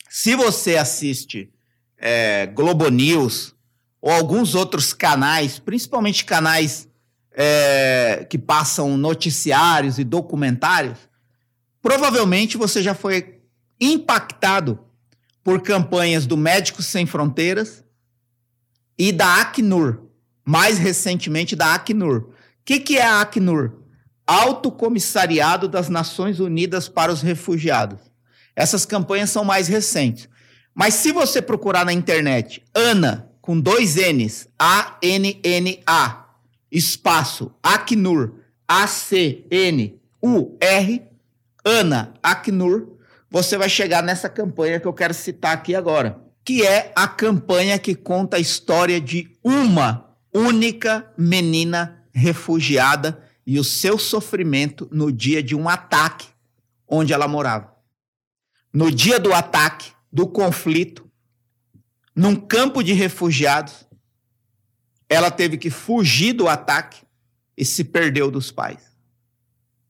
Se 0.09 0.35
você 0.35 0.77
assiste 0.77 1.51
é, 1.97 2.47
Globo 2.47 2.89
News 2.89 3.55
ou 4.01 4.11
alguns 4.11 4.55
outros 4.55 4.93
canais, 4.93 5.59
principalmente 5.59 6.25
canais 6.25 6.87
é, 7.31 8.25
que 8.29 8.37
passam 8.37 8.97
noticiários 8.97 9.99
e 9.99 10.03
documentários, 10.03 10.97
provavelmente 11.81 12.57
você 12.57 12.81
já 12.81 12.95
foi 12.95 13.39
impactado 13.79 14.79
por 15.43 15.61
campanhas 15.61 16.25
do 16.25 16.37
Médicos 16.37 16.85
Sem 16.85 17.05
Fronteiras 17.05 17.83
e 18.97 19.11
da 19.11 19.41
Acnur, 19.41 20.01
mais 20.45 20.77
recentemente 20.77 21.55
da 21.55 21.73
Acnur. 21.73 22.29
O 22.29 22.33
que, 22.65 22.79
que 22.79 22.97
é 22.97 23.03
a 23.03 23.21
Acnur? 23.21 23.79
Alto 24.27 24.71
Comissariado 24.71 25.67
das 25.67 25.89
Nações 25.89 26.39
Unidas 26.39 26.87
para 26.87 27.11
os 27.11 27.21
Refugiados. 27.21 27.99
Essas 28.55 28.85
campanhas 28.85 29.29
são 29.29 29.43
mais 29.43 29.67
recentes. 29.67 30.29
Mas 30.75 30.93
se 30.93 31.11
você 31.11 31.41
procurar 31.41 31.85
na 31.85 31.93
internet, 31.93 32.63
ANA, 32.75 33.29
com 33.41 33.59
dois 33.59 33.95
N's, 33.95 34.47
A-N-N-A, 34.59 36.25
espaço, 36.71 37.51
Acnur, 37.63 38.35
A-C-N-U-R, 38.67 39.99
ANA, 41.65 42.13
Acnur, 42.21 42.98
você 43.29 43.57
vai 43.57 43.69
chegar 43.69 44.01
nessa 44.01 44.27
campanha 44.27 44.79
que 44.79 44.87
eu 44.87 44.93
quero 44.93 45.13
citar 45.13 45.53
aqui 45.53 45.75
agora, 45.75 46.19
que 46.43 46.65
é 46.65 46.91
a 46.95 47.07
campanha 47.07 47.77
que 47.77 47.93
conta 47.93 48.37
a 48.37 48.39
história 48.39 48.99
de 48.99 49.37
uma 49.43 50.15
única 50.33 51.11
menina 51.17 52.03
refugiada 52.11 53.23
e 53.45 53.59
o 53.59 53.63
seu 53.63 53.97
sofrimento 53.97 54.87
no 54.91 55.11
dia 55.11 55.43
de 55.43 55.55
um 55.55 55.69
ataque 55.69 56.27
onde 56.87 57.13
ela 57.13 57.27
morava. 57.27 57.75
No 58.73 58.91
dia 58.91 59.19
do 59.19 59.33
ataque, 59.33 59.91
do 60.11 60.27
conflito, 60.27 61.09
num 62.15 62.35
campo 62.35 62.83
de 62.83 62.93
refugiados, 62.93 63.87
ela 65.07 65.31
teve 65.31 65.57
que 65.57 65.69
fugir 65.69 66.33
do 66.33 66.47
ataque 66.47 67.03
e 67.57 67.65
se 67.65 67.83
perdeu 67.83 68.29
dos 68.29 68.51
pais, 68.51 68.95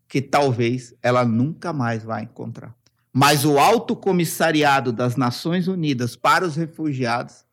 que 0.08 0.22
talvez 0.22 0.94
ela 1.02 1.26
nunca 1.26 1.74
mais 1.74 2.04
vai 2.04 2.24
encontrar. 2.24 2.79
Mas 3.12 3.44
o 3.44 3.58
Alto 3.58 3.96
Comissariado 3.96 4.92
das 4.94 5.16
Nações 5.16 5.68
Unidas 5.68 6.16
para 6.16 6.46
os 6.46 6.56
Refugiados 6.56 7.46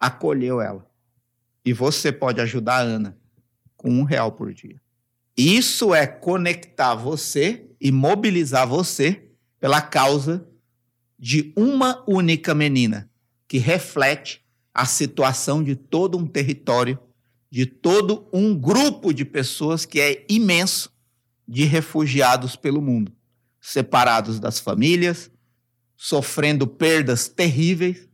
acolheu 0.00 0.60
ela. 0.60 0.88
E 1.64 1.72
você 1.72 2.10
pode 2.10 2.40
ajudar 2.40 2.76
a 2.76 2.82
Ana 2.82 3.18
com 3.76 3.90
um 3.90 4.04
real 4.04 4.32
por 4.32 4.52
dia. 4.52 4.80
Isso 5.36 5.94
é 5.94 6.06
conectar 6.06 6.94
você 6.94 7.68
e 7.80 7.92
mobilizar 7.92 8.66
você 8.66 9.28
pela 9.60 9.82
causa 9.82 10.46
de 11.18 11.52
uma 11.56 12.02
única 12.08 12.54
menina 12.54 13.10
que 13.48 13.58
reflete 13.58 14.44
a 14.72 14.84
situação 14.84 15.62
de 15.62 15.74
todo 15.74 16.18
um 16.18 16.26
território, 16.26 16.98
de 17.50 17.64
todo 17.64 18.28
um 18.32 18.54
grupo 18.54 19.12
de 19.12 19.24
pessoas 19.24 19.84
que 19.84 20.00
é 20.00 20.24
imenso 20.28 20.92
de 21.48 21.64
refugiados 21.64 22.56
pelo 22.56 22.82
mundo, 22.82 23.12
separados 23.66 24.38
das 24.38 24.60
famílias, 24.60 25.28
sofrendo 25.96 26.68
perdas 26.68 27.26
terríveis 27.26 28.08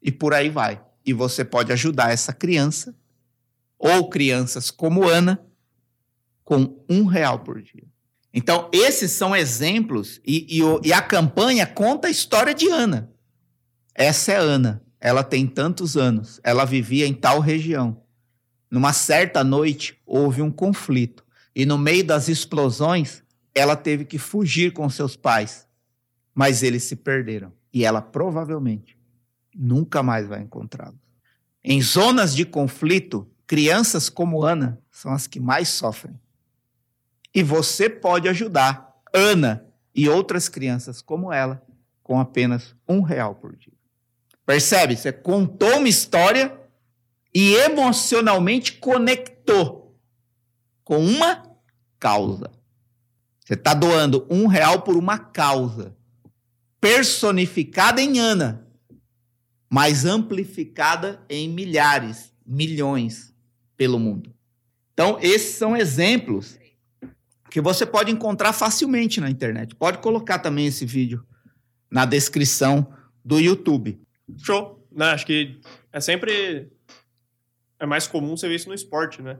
e 0.00 0.10
por 0.10 0.32
aí 0.32 0.48
vai. 0.48 0.82
E 1.04 1.12
você 1.12 1.44
pode 1.44 1.70
ajudar 1.70 2.12
essa 2.12 2.32
criança 2.32 2.96
ou 3.78 4.08
crianças 4.08 4.70
como 4.70 5.06
Ana 5.06 5.44
com 6.42 6.82
um 6.88 7.04
real 7.04 7.40
por 7.40 7.60
dia. 7.60 7.84
Então, 8.32 8.70
esses 8.72 9.10
são 9.10 9.36
exemplos, 9.36 10.18
e, 10.24 10.46
e, 10.48 10.88
e, 10.88 10.92
a 10.94 11.02
campanha 11.02 11.66
conta 11.66 12.08
a 12.08 12.10
história 12.10 12.54
de 12.54 12.70
Ana. 12.70 13.12
Essa 13.94 14.32
é 14.32 14.36
Ana. 14.36 14.82
Ela 14.98 15.22
tem 15.22 15.46
tantos 15.46 15.94
anos. 15.94 16.40
Ela 16.42 16.64
vivia 16.64 17.06
em 17.06 17.12
tal 17.12 17.38
região. 17.38 18.02
Numa 18.70 18.94
certa 18.94 19.44
noite, 19.44 20.00
houve 20.06 20.40
um 20.40 20.50
conflito. 20.50 21.22
E 21.54 21.66
no 21.66 21.76
meio 21.76 22.02
das 22.02 22.28
explosões, 22.28 23.22
ela 23.54 23.76
teve 23.76 24.04
que 24.04 24.18
fugir 24.18 24.72
com 24.72 24.88
seus 24.88 25.16
pais. 25.16 25.66
Mas 26.34 26.62
eles 26.62 26.84
se 26.84 26.96
perderam. 26.96 27.52
E 27.72 27.84
ela 27.84 28.00
provavelmente 28.00 28.98
nunca 29.54 30.02
mais 30.02 30.26
vai 30.26 30.40
encontrá-los. 30.40 31.00
Em 31.64 31.80
zonas 31.80 32.34
de 32.34 32.44
conflito, 32.44 33.30
crianças 33.46 34.08
como 34.08 34.42
Ana 34.42 34.80
são 34.90 35.12
as 35.12 35.26
que 35.26 35.38
mais 35.38 35.68
sofrem. 35.68 36.18
E 37.34 37.42
você 37.42 37.88
pode 37.88 38.28
ajudar 38.28 38.94
Ana 39.12 39.66
e 39.94 40.08
outras 40.08 40.48
crianças 40.48 41.00
como 41.00 41.32
ela 41.32 41.62
com 42.02 42.18
apenas 42.18 42.74
um 42.88 43.00
real 43.00 43.34
por 43.34 43.56
dia. 43.56 43.72
Percebe? 44.44 44.96
Você 44.96 45.12
contou 45.12 45.78
uma 45.78 45.88
história 45.88 46.58
e 47.34 47.54
emocionalmente 47.54 48.72
conectou 48.74 49.96
com 50.84 50.98
uma 50.98 51.56
causa. 51.98 52.50
Você 53.44 53.54
está 53.54 53.74
doando 53.74 54.26
um 54.30 54.46
real 54.46 54.82
por 54.82 54.96
uma 54.96 55.18
causa 55.18 55.96
personificada 56.80 58.00
em 58.00 58.18
Ana, 58.18 58.66
mas 59.70 60.04
amplificada 60.04 61.24
em 61.28 61.48
milhares, 61.48 62.32
milhões 62.46 63.34
pelo 63.76 63.98
mundo. 63.98 64.34
Então, 64.92 65.18
esses 65.20 65.56
são 65.56 65.76
exemplos 65.76 66.58
que 67.50 67.60
você 67.60 67.84
pode 67.84 68.10
encontrar 68.10 68.52
facilmente 68.52 69.20
na 69.20 69.30
internet. 69.30 69.74
Pode 69.74 69.98
colocar 69.98 70.38
também 70.38 70.66
esse 70.66 70.86
vídeo 70.86 71.26
na 71.90 72.04
descrição 72.04 72.92
do 73.24 73.38
YouTube. 73.38 74.00
Show. 74.38 74.86
Não, 74.90 75.06
acho 75.06 75.26
que 75.26 75.60
é 75.92 76.00
sempre 76.00 76.70
é 77.78 77.86
mais 77.86 78.06
comum 78.06 78.36
você 78.36 78.48
ver 78.48 78.56
isso 78.56 78.68
no 78.68 78.74
esporte, 78.74 79.20
né? 79.20 79.38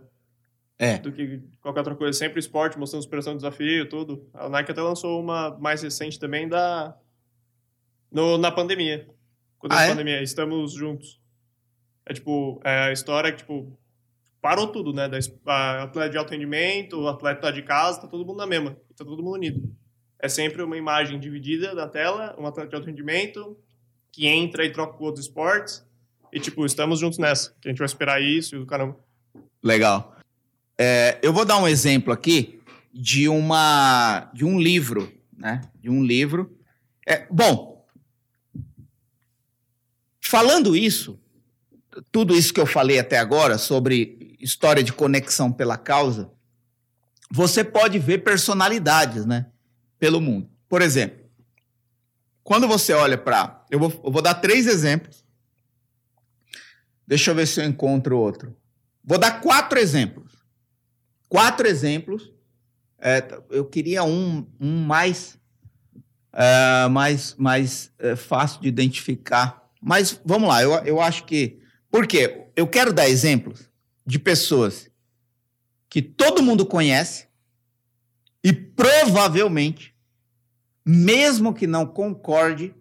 É. 0.83 0.99
Do 0.99 1.13
que 1.13 1.41
qualquer 1.61 1.79
outra 1.79 1.95
coisa. 1.95 2.19
Sempre 2.19 2.41
esporte, 2.41 2.77
mostrando 2.77 3.05
superação 3.05 3.35
do 3.35 3.37
desafio, 3.37 3.89
tudo. 3.89 4.29
A 4.35 4.49
Nike 4.49 4.73
até 4.73 4.83
lançou 4.83 5.21
uma 5.21 5.57
mais 5.61 5.81
recente 5.81 6.19
também 6.19 6.49
da 6.49 6.97
no, 8.11 8.37
na 8.37 8.51
pandemia. 8.51 9.09
Quando 9.61 9.75
ah, 9.75 9.79
a 9.79 9.85
é? 9.85 9.89
pandemia, 9.91 10.21
estamos 10.21 10.73
juntos. 10.73 11.21
É 12.05 12.13
tipo, 12.13 12.61
é 12.65 12.89
a 12.89 12.93
história 12.93 13.31
que, 13.31 13.39
tipo, 13.39 13.79
parou 14.41 14.67
tudo, 14.67 14.93
né? 14.93 15.09
Da, 15.09 15.19
a 15.47 15.85
atleta 15.85 16.11
de 16.11 16.19
alto 16.19 16.33
rendimento, 16.33 17.01
o 17.01 17.07
atleta 17.07 17.53
de 17.53 17.63
casa, 17.63 18.01
tá 18.01 18.09
todo 18.09 18.27
mundo 18.27 18.39
na 18.39 18.47
mesma. 18.47 18.77
Tá 18.97 19.05
todo 19.05 19.23
mundo 19.23 19.37
unido. 19.37 19.63
É 20.19 20.29
sempre 20.29 20.65
uma 20.65 20.77
imagem 20.77 21.21
dividida 21.21 21.77
da 21.77 21.87
tela, 21.89 22.35
um 22.37 22.45
atleta 22.45 22.71
de 22.71 22.75
alto 22.75 22.87
rendimento 22.89 23.57
que 24.11 24.27
entra 24.27 24.65
e 24.65 24.73
troca 24.73 24.99
com 24.99 25.05
outros 25.05 25.27
esportes. 25.27 25.87
E, 26.33 26.41
tipo, 26.41 26.67
estamos 26.67 26.99
juntos 26.99 27.19
nessa. 27.19 27.55
Que 27.61 27.69
a 27.69 27.71
gente 27.71 27.79
vai 27.79 27.87
esperar 27.87 28.21
isso 28.21 28.57
e 28.57 28.59
o 28.59 28.67
caramba. 28.67 28.99
Legal. 29.63 30.17
É, 30.79 31.19
eu 31.23 31.33
vou 31.33 31.45
dar 31.45 31.59
um 31.59 31.69
exemplo 31.69 32.13
aqui 32.13 32.61
de 32.93 33.29
uma 33.29 34.31
de 34.35 34.45
um 34.45 34.59
livro, 34.59 35.13
né? 35.37 35.61
De 35.81 35.89
um 35.89 36.03
livro. 36.03 36.57
É, 37.07 37.27
bom, 37.31 37.87
falando 40.21 40.77
isso, 40.77 41.19
tudo 42.11 42.35
isso 42.35 42.53
que 42.53 42.61
eu 42.61 42.67
falei 42.67 42.99
até 42.99 43.19
agora 43.19 43.59
sobre 43.59 44.37
história 44.41 44.83
de 44.83 44.93
conexão 44.93 45.53
pela 45.53 45.77
causa, 45.77 46.31
você 47.31 47.65
pode 47.65 47.99
ver 47.99 48.19
personalidades, 48.19 49.25
né? 49.25 49.47
Pelo 49.99 50.21
mundo. 50.21 50.51
Por 50.69 50.83
exemplo, 50.83 51.23
quando 52.43 52.67
você 52.67 52.93
olha 52.93 53.17
para. 53.17 53.65
Eu 53.71 53.81
eu 53.81 54.11
vou 54.11 54.23
dar 54.23 54.35
três 54.35 54.67
exemplos. 54.67 55.25
Deixa 57.07 57.31
eu 57.31 57.35
ver 57.35 57.47
se 57.47 57.61
eu 57.61 57.65
encontro 57.65 58.19
outro. 58.19 58.57
Vou 59.05 59.19
dar 59.19 59.41
quatro 59.41 59.79
exemplos. 59.79 60.32
Quatro 61.33 61.67
exemplos. 61.67 62.31
É, 62.99 63.27
eu 63.49 63.65
queria 63.65 64.05
um, 64.05 64.47
um 64.61 64.85
mais, 64.85 65.39
é, 66.31 66.87
mais, 66.91 67.35
mais 67.39 67.91
é, 67.99 68.15
fácil 68.15 68.61
de 68.61 68.69
identificar. 68.69 69.67
Mas 69.81 70.21
vamos 70.27 70.47
lá, 70.47 70.63
eu, 70.63 70.73
eu 70.85 71.01
acho 71.01 71.25
que. 71.25 71.59
Por 71.91 72.07
quê? 72.07 72.49
Eu 72.55 72.67
quero 72.67 72.93
dar 72.93 73.09
exemplos 73.09 73.71
de 74.05 74.19
pessoas 74.19 74.91
que 75.89 76.03
todo 76.03 76.43
mundo 76.43 76.67
conhece 76.67 77.29
e 78.45 78.53
provavelmente, 78.53 79.97
mesmo 80.85 81.55
que 81.55 81.67
não 81.67 81.87
concorde, 81.87 82.75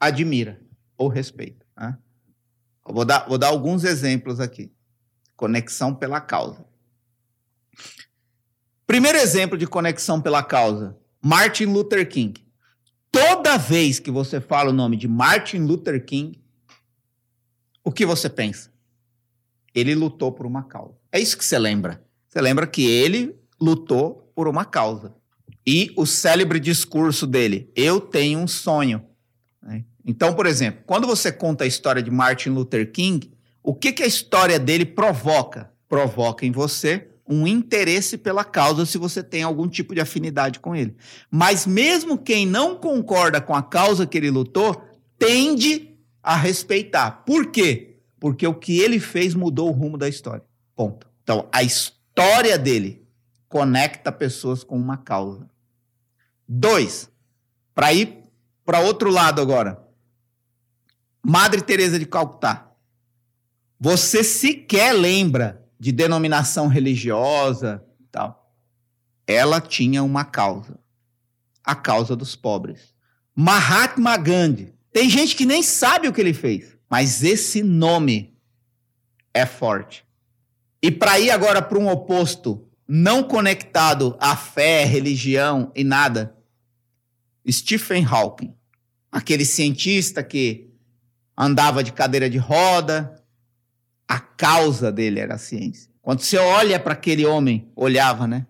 admira 0.00 0.60
ou 0.96 1.06
respeita. 1.06 1.64
Né? 1.78 1.96
Vou, 2.84 3.04
dar, 3.04 3.28
vou 3.28 3.38
dar 3.38 3.48
alguns 3.48 3.84
exemplos 3.84 4.40
aqui. 4.40 4.72
Conexão 5.36 5.94
pela 5.94 6.20
causa. 6.20 6.66
Primeiro 8.86 9.18
exemplo 9.18 9.58
de 9.58 9.66
conexão 9.66 10.20
pela 10.20 10.42
causa: 10.42 10.96
Martin 11.22 11.66
Luther 11.66 12.08
King. 12.08 12.42
Toda 13.10 13.56
vez 13.56 13.98
que 13.98 14.10
você 14.10 14.40
fala 14.40 14.70
o 14.70 14.72
nome 14.72 14.96
de 14.96 15.08
Martin 15.08 15.58
Luther 15.58 16.04
King, 16.04 16.40
o 17.84 17.90
que 17.90 18.06
você 18.06 18.28
pensa? 18.28 18.70
Ele 19.74 19.94
lutou 19.94 20.32
por 20.32 20.46
uma 20.46 20.62
causa. 20.62 20.94
É 21.12 21.20
isso 21.20 21.36
que 21.36 21.44
você 21.44 21.58
lembra. 21.58 22.02
Você 22.28 22.40
lembra 22.40 22.66
que 22.66 22.86
ele 22.86 23.34
lutou 23.60 24.30
por 24.34 24.48
uma 24.48 24.64
causa. 24.64 25.14
E 25.66 25.92
o 25.96 26.06
célebre 26.06 26.58
discurso 26.60 27.26
dele: 27.26 27.70
Eu 27.76 28.00
tenho 28.00 28.38
um 28.38 28.48
sonho. 28.48 29.04
Né? 29.62 29.84
Então, 30.04 30.34
por 30.34 30.46
exemplo, 30.46 30.82
quando 30.86 31.06
você 31.06 31.30
conta 31.30 31.64
a 31.64 31.66
história 31.66 32.02
de 32.02 32.10
Martin 32.10 32.50
Luther 32.50 32.90
King, 32.90 33.30
o 33.62 33.74
que, 33.74 33.92
que 33.92 34.02
a 34.02 34.06
história 34.06 34.58
dele 34.58 34.86
provoca? 34.86 35.70
Provoca 35.88 36.46
em 36.46 36.52
você 36.52 37.08
um 37.28 37.46
interesse 37.46 38.16
pela 38.16 38.44
causa 38.44 38.86
se 38.86 38.96
você 38.96 39.22
tem 39.22 39.42
algum 39.42 39.68
tipo 39.68 39.94
de 39.94 40.00
afinidade 40.00 40.60
com 40.60 40.74
ele. 40.74 40.96
Mas 41.30 41.66
mesmo 41.66 42.16
quem 42.16 42.46
não 42.46 42.76
concorda 42.76 43.40
com 43.40 43.54
a 43.54 43.62
causa 43.62 44.06
que 44.06 44.16
ele 44.16 44.30
lutou, 44.30 44.82
tende 45.18 45.96
a 46.22 46.36
respeitar. 46.36 47.22
Por 47.24 47.50
quê? 47.50 47.88
porque 48.20 48.46
o 48.46 48.54
que 48.54 48.80
ele 48.80 48.98
fez 48.98 49.34
mudou 49.34 49.68
o 49.68 49.72
rumo 49.72 49.96
da 49.96 50.08
história. 50.08 50.44
Ponto. 50.74 51.08
Então, 51.22 51.48
a 51.52 51.62
história 51.62 52.58
dele 52.58 53.06
conecta 53.48 54.10
pessoas 54.10 54.64
com 54.64 54.76
uma 54.76 54.96
causa. 54.96 55.48
Dois, 56.46 57.10
para 57.74 57.92
ir 57.92 58.24
para 58.64 58.80
outro 58.80 59.10
lado 59.10 59.40
agora. 59.40 59.82
Madre 61.22 61.62
Teresa 61.62 61.98
de 61.98 62.06
Calcutá. 62.06 62.72
Você 63.78 64.24
sequer 64.24 64.92
lembra 64.92 65.57
de 65.78 65.92
denominação 65.92 66.66
religiosa, 66.66 67.84
tal. 68.10 68.52
Ela 69.26 69.60
tinha 69.60 70.02
uma 70.02 70.24
causa. 70.24 70.78
A 71.62 71.74
causa 71.74 72.16
dos 72.16 72.34
pobres. 72.34 72.94
Mahatma 73.34 74.16
Gandhi. 74.16 74.74
Tem 74.92 75.08
gente 75.08 75.36
que 75.36 75.46
nem 75.46 75.62
sabe 75.62 76.08
o 76.08 76.12
que 76.12 76.20
ele 76.20 76.34
fez. 76.34 76.76
Mas 76.90 77.22
esse 77.22 77.62
nome 77.62 78.34
é 79.34 79.44
forte. 79.44 80.04
E 80.82 80.90
para 80.90 81.18
ir 81.20 81.30
agora 81.30 81.60
para 81.60 81.78
um 81.78 81.88
oposto, 81.88 82.66
não 82.86 83.22
conectado 83.22 84.16
à 84.18 84.34
fé, 84.34 84.84
religião 84.84 85.70
e 85.74 85.84
nada, 85.84 86.34
Stephen 87.48 88.04
Hawking, 88.04 88.54
aquele 89.10 89.44
cientista 89.44 90.22
que 90.22 90.70
andava 91.36 91.84
de 91.84 91.92
cadeira 91.92 92.28
de 92.30 92.38
roda, 92.38 93.17
a 94.08 94.18
causa 94.18 94.90
dele 94.90 95.20
era 95.20 95.34
a 95.34 95.38
ciência. 95.38 95.90
Quando 96.00 96.20
você 96.20 96.38
olha 96.38 96.80
para 96.80 96.94
aquele 96.94 97.26
homem, 97.26 97.70
olhava, 97.76 98.26
né? 98.26 98.46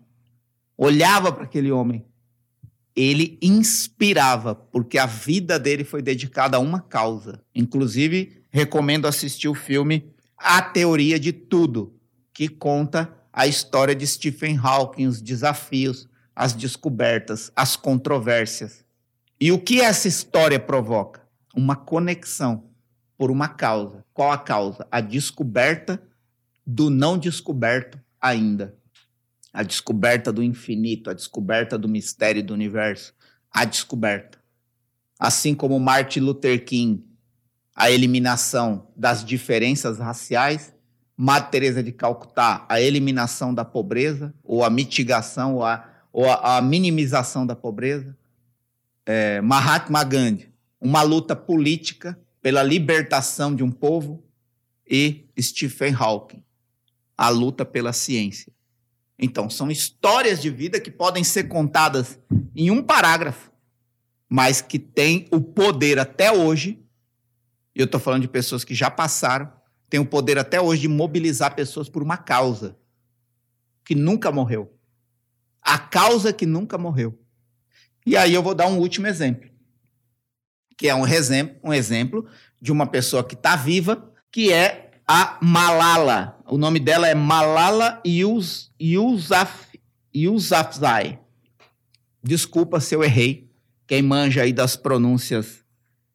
Olhava 0.77 1.33
para 1.33 1.43
aquele 1.43 1.69
homem, 1.69 2.05
ele 2.95 3.37
inspirava, 3.41 4.55
porque 4.55 4.97
a 4.97 5.05
vida 5.05 5.59
dele 5.59 5.83
foi 5.83 6.01
dedicada 6.01 6.55
a 6.55 6.59
uma 6.61 6.79
causa. 6.79 7.43
Inclusive, 7.53 8.43
recomendo 8.49 9.05
assistir 9.05 9.49
o 9.49 9.53
filme 9.53 10.09
A 10.37 10.61
Teoria 10.61 11.19
de 11.19 11.33
Tudo, 11.33 11.93
que 12.33 12.47
conta 12.47 13.13
a 13.33 13.45
história 13.45 13.93
de 13.93 14.07
Stephen 14.07 14.57
Hawking, 14.57 15.07
os 15.07 15.21
desafios, 15.21 16.07
as 16.33 16.53
descobertas, 16.53 17.51
as 17.53 17.75
controvérsias. 17.75 18.85
E 19.39 19.51
o 19.51 19.59
que 19.59 19.81
essa 19.81 20.07
história 20.07 20.59
provoca? 20.59 21.21
Uma 21.53 21.75
conexão 21.75 22.68
por 23.19 23.29
uma 23.29 23.49
causa. 23.49 24.05
Qual 24.13 24.31
a 24.31 24.37
causa? 24.37 24.87
A 24.89 25.01
descoberta 25.01 26.01
do 26.65 26.89
não 26.89 27.17
descoberto 27.17 27.99
ainda. 28.19 28.73
A 29.51 29.61
descoberta 29.61 30.31
do 30.31 30.41
infinito, 30.41 31.09
a 31.09 31.13
descoberta 31.13 31.77
do 31.77 31.89
mistério 31.89 32.41
do 32.41 32.53
universo, 32.53 33.13
a 33.51 33.65
descoberta. 33.65 34.37
Assim 35.19 35.53
como 35.53 35.77
Martin 35.81 36.21
Luther 36.21 36.63
King, 36.63 37.03
a 37.75 37.91
eliminação 37.91 38.87
das 38.95 39.25
diferenças 39.25 39.99
raciais, 39.99 40.73
Madre 41.17 41.51
Teresa 41.51 41.83
de 41.83 41.91
Calcutá, 41.91 42.65
a 42.69 42.79
eliminação 42.79 43.53
da 43.53 43.65
pobreza, 43.65 44.33
ou 44.41 44.63
a 44.63 44.69
mitigação, 44.69 45.55
ou 45.55 45.65
a, 45.65 45.89
ou 46.13 46.29
a, 46.29 46.55
a 46.57 46.61
minimização 46.61 47.45
da 47.45 47.55
pobreza. 47.55 48.15
É, 49.05 49.41
Mahatma 49.41 50.05
Gandhi, 50.05 50.53
uma 50.79 51.01
luta 51.01 51.35
política 51.35 52.17
pela 52.41 52.63
libertação 52.63 53.55
de 53.55 53.63
um 53.63 53.71
povo. 53.71 54.23
E 54.87 55.27
Stephen 55.39 55.93
Hawking, 55.93 56.43
a 57.15 57.29
luta 57.29 57.63
pela 57.63 57.93
ciência. 57.93 58.51
Então, 59.19 59.49
são 59.49 59.69
histórias 59.69 60.41
de 60.41 60.49
vida 60.49 60.79
que 60.79 60.89
podem 60.89 61.23
ser 61.23 61.43
contadas 61.43 62.17
em 62.55 62.71
um 62.71 62.81
parágrafo, 62.81 63.51
mas 64.27 64.61
que 64.61 64.79
têm 64.79 65.27
o 65.31 65.39
poder 65.39 65.99
até 65.99 66.31
hoje. 66.31 66.79
E 67.75 67.79
eu 67.79 67.85
estou 67.85 67.99
falando 67.99 68.23
de 68.23 68.27
pessoas 68.27 68.63
que 68.63 68.73
já 68.73 68.89
passaram 68.89 69.59
tem 69.89 69.99
o 69.99 70.05
poder 70.05 70.37
até 70.37 70.61
hoje 70.61 70.83
de 70.83 70.87
mobilizar 70.87 71.55
pessoas 71.55 71.89
por 71.89 72.03
uma 72.03 72.15
causa 72.15 72.77
que 73.83 73.95
nunca 73.95 74.31
morreu. 74.31 74.71
A 75.61 75.79
causa 75.79 76.31
que 76.31 76.45
nunca 76.45 76.77
morreu. 76.77 77.19
E 78.05 78.15
aí 78.15 78.33
eu 78.33 78.43
vou 78.43 78.53
dar 78.53 78.67
um 78.67 78.77
último 78.77 79.07
exemplo, 79.07 79.49
que 80.79 80.87
é 80.87 80.95
um, 80.95 81.05
exemplo, 81.05 81.57
um 81.61 81.73
exemplo 81.73 82.25
de 82.61 82.71
uma 82.71 82.87
pessoa 82.87 83.21
que 83.21 83.35
está 83.35 83.57
viva, 83.57 84.09
que 84.31 84.53
é 84.53 84.91
a 85.05 85.37
Malala. 85.41 86.39
O 86.47 86.57
nome 86.57 86.79
dela 86.79 87.05
é 87.05 87.13
Malala 87.13 88.01
Yus, 88.07 88.71
Yousaf, 88.81 89.77
Yousafzai. 90.15 91.19
Desculpa 92.23 92.79
se 92.79 92.95
eu 92.95 93.03
errei. 93.03 93.51
Quem 93.85 94.01
manja 94.01 94.43
aí 94.43 94.53
das 94.53 94.77
pronúncias 94.77 95.65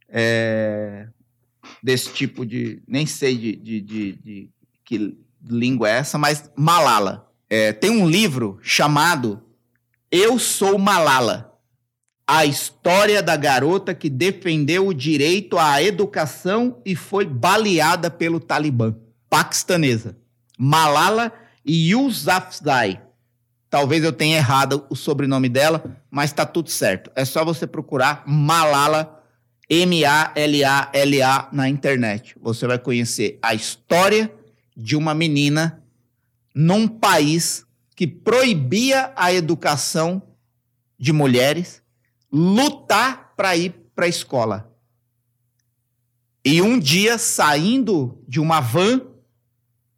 é, 0.08 1.08
desse 1.82 2.10
tipo 2.14 2.46
de. 2.46 2.82
Nem 2.88 3.04
sei 3.04 3.36
de, 3.36 3.56
de, 3.56 3.80
de, 3.82 4.12
de 4.12 4.50
que 4.82 5.14
língua 5.46 5.90
é 5.90 5.98
essa, 5.98 6.16
mas 6.16 6.50
Malala. 6.56 7.30
É, 7.50 7.70
tem 7.70 7.90
um 7.90 8.08
livro 8.08 8.58
chamado 8.62 9.42
Eu 10.10 10.38
Sou 10.38 10.78
Malala. 10.78 11.53
A 12.26 12.46
história 12.46 13.22
da 13.22 13.36
garota 13.36 13.94
que 13.94 14.08
defendeu 14.08 14.86
o 14.86 14.94
direito 14.94 15.58
à 15.58 15.82
educação 15.82 16.80
e 16.84 16.96
foi 16.96 17.26
baleada 17.26 18.10
pelo 18.10 18.40
Talibã. 18.40 18.94
Paquistanesa. 19.28 20.16
Malala 20.58 21.32
Yousafzai. 21.66 23.00
Talvez 23.68 24.04
eu 24.04 24.12
tenha 24.12 24.36
errado 24.36 24.86
o 24.88 24.94
sobrenome 24.94 25.48
dela, 25.48 25.98
mas 26.10 26.30
está 26.30 26.46
tudo 26.46 26.70
certo. 26.70 27.10
É 27.14 27.24
só 27.24 27.44
você 27.44 27.66
procurar 27.66 28.22
Malala 28.26 29.22
M-A-L-A-L-A 29.68 31.48
na 31.52 31.68
internet. 31.68 32.36
Você 32.40 32.66
vai 32.66 32.78
conhecer 32.78 33.38
a 33.42 33.54
história 33.54 34.32
de 34.76 34.96
uma 34.96 35.14
menina 35.14 35.82
num 36.54 36.86
país 36.86 37.64
que 37.96 38.06
proibia 38.06 39.12
a 39.16 39.32
educação 39.32 40.22
de 40.98 41.12
mulheres, 41.12 41.82
lutar 42.36 43.32
para 43.36 43.56
ir 43.56 43.72
para 43.94 44.06
a 44.06 44.08
escola. 44.08 44.68
E 46.44 46.60
um 46.60 46.76
dia, 46.76 47.16
saindo 47.16 48.18
de 48.26 48.40
uma 48.40 48.60
van, 48.60 49.00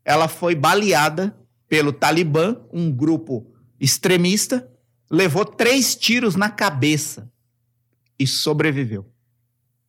ela 0.05 0.29
foi 0.29 0.55
baleada 0.55 1.35
pelo 1.67 1.95
Talibã, 1.95 2.61
um 2.71 2.93
grupo 2.93 3.47
extremista, 3.81 4.71
levou 5.11 5.47
três 5.47 5.97
tiros 5.97 6.37
na 6.37 6.51
cabeça 6.51 7.33
e 8.19 8.27
sobreviveu. 8.27 9.11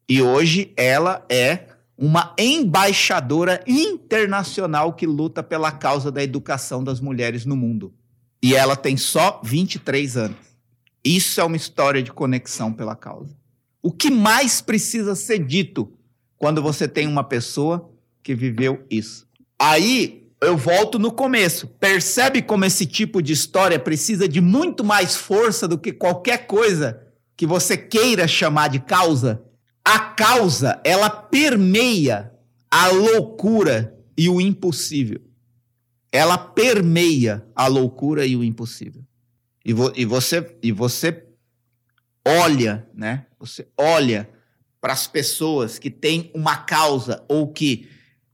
E 0.08 0.22
hoje 0.22 0.74
ela 0.78 1.26
é 1.30 1.68
uma 1.98 2.34
embaixadora 2.38 3.62
internacional 3.68 4.94
que 4.94 5.06
luta 5.06 5.44
pela 5.44 5.72
causa 5.72 6.10
da 6.10 6.24
educação 6.24 6.82
das 6.82 7.02
mulheres 7.02 7.46
no 7.46 7.58
mundo. 7.58 7.94
E 8.42 8.56
ela 8.56 8.78
tem 8.78 8.96
só 8.96 9.42
23 9.44 10.16
anos. 10.16 10.47
Isso 11.08 11.40
é 11.40 11.44
uma 11.44 11.56
história 11.56 12.04
de 12.04 12.12
conexão 12.12 12.74
pela 12.74 12.96
causa. 12.96 13.36
O 13.82 13.92
que 13.92 14.10
mais 14.10 14.62
precisa 14.62 15.16
ser 15.16 15.40
dito 15.40 15.92
quando 16.38 16.62
você 16.62 16.88
tem 16.88 17.08
uma 17.08 17.24
pessoa 17.24 17.90
que 18.22 18.36
viveu 18.36 18.86
isso? 18.90 19.26
Aí 19.60 20.28
eu 20.42 20.58
volto 20.58 21.00
no 21.00 21.12
começo. 21.12 21.68
Percebe 21.80 22.42
como 22.42 22.66
esse 22.66 22.86
tipo 22.86 23.22
de 23.22 23.34
história 23.34 23.80
precisa 23.80 24.28
de 24.28 24.42
muito 24.42 24.84
mais 24.84 25.16
força 25.16 25.68
do 25.68 25.78
que 25.78 25.92
qualquer 25.92 26.46
coisa 26.46 27.02
que 27.36 27.46
você 27.46 27.78
queira 27.78 28.28
chamar 28.28 28.68
de 28.68 28.80
causa? 28.80 29.44
a 29.88 30.00
causa, 30.00 30.82
ela 30.84 31.10
permeia 31.10 32.30
a 32.70 32.90
loucura 32.90 33.98
e 34.18 34.28
o 34.28 34.42
impossível. 34.42 35.22
Ela 36.12 36.38
permeia 36.38 37.48
a 37.56 37.68
loucura 37.68 38.26
e 38.26 38.36
o 38.36 38.44
impossível. 38.44 39.07
E, 39.68 39.74
vo, 39.74 39.92
e 39.96 40.06
você 40.06 40.58
e 40.64 40.72
você 40.72 41.26
olha, 42.26 42.88
né? 42.94 43.28
Você 43.38 43.68
olha 43.78 44.30
para 44.82 44.94
as 44.94 45.06
pessoas 45.06 45.78
que 45.78 45.92
têm 45.92 46.32
uma 46.34 46.56
causa 46.58 47.24
ou 47.28 47.52
que 47.52 47.88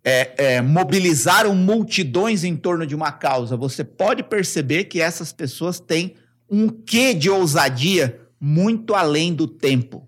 é, 0.04 0.56
é, 0.56 0.62
mobilizaram 0.62 1.56
multidões 1.56 2.44
em 2.44 2.56
torno 2.56 2.86
de 2.86 2.96
uma 2.96 3.12
causa. 3.12 3.58
Você 3.58 3.84
pode 3.84 4.24
perceber 4.24 4.86
que 4.86 5.02
essas 5.02 5.34
pessoas 5.34 5.80
têm 5.80 6.16
um 6.50 6.70
quê 6.70 7.14
de 7.14 7.30
ousadia 7.30 8.22
muito 8.40 8.94
além 8.94 9.34
do 9.34 9.48
tempo 9.48 10.08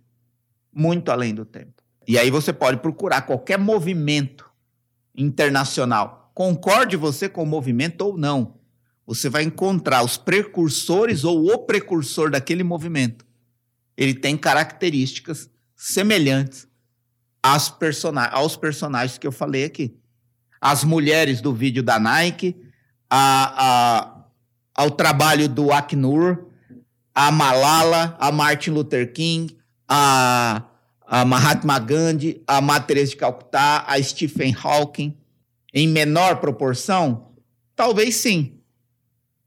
muito 0.75 1.09
além 1.09 1.33
do 1.33 1.45
tempo. 1.45 1.81
E 2.05 2.19
aí 2.19 2.29
você 2.29 2.51
pode 2.51 2.77
procurar 2.77 3.21
qualquer 3.21 3.57
movimento 3.57 4.45
internacional. 5.15 6.29
Concorde 6.35 6.97
você 6.97 7.29
com 7.29 7.41
o 7.41 7.45
movimento 7.45 8.01
ou 8.01 8.17
não. 8.17 8.55
Você 9.05 9.29
vai 9.29 9.43
encontrar 9.43 10.03
os 10.03 10.17
precursores 10.17 11.23
ou 11.23 11.53
o 11.53 11.59
precursor 11.59 12.31
daquele 12.31 12.63
movimento. 12.63 13.25
Ele 13.95 14.13
tem 14.13 14.35
características 14.35 15.49
semelhantes 15.75 16.67
person 17.79 18.13
aos 18.31 18.55
personagens 18.55 19.17
que 19.17 19.27
eu 19.27 19.31
falei 19.31 19.65
aqui. 19.65 19.95
As 20.59 20.83
mulheres 20.83 21.41
do 21.41 21.53
vídeo 21.53 21.83
da 21.83 21.99
Nike, 21.99 22.55
a, 23.09 23.65
a, 23.65 24.25
ao 24.73 24.89
trabalho 24.89 25.47
do 25.47 25.71
Acnur, 25.71 26.45
a 27.13 27.31
Malala, 27.31 28.17
a 28.19 28.31
Martin 28.31 28.71
Luther 28.71 29.13
King, 29.13 29.55
a, 29.87 30.63
a 31.05 31.23
Mahatma 31.23 31.77
Gandhi, 31.77 32.41
a 32.47 32.79
Teresa 32.79 33.11
de 33.11 33.17
Calcutá, 33.17 33.85
a 33.87 34.01
Stephen 34.01 34.55
Hawking, 34.61 35.15
em 35.71 35.87
menor 35.87 36.37
proporção? 36.37 37.31
Talvez 37.75 38.15
sim. 38.15 38.54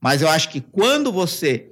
Mas 0.01 0.23
eu 0.23 0.29
acho 0.29 0.51
que 0.51 0.61
quando 0.61 1.13
você 1.13 1.71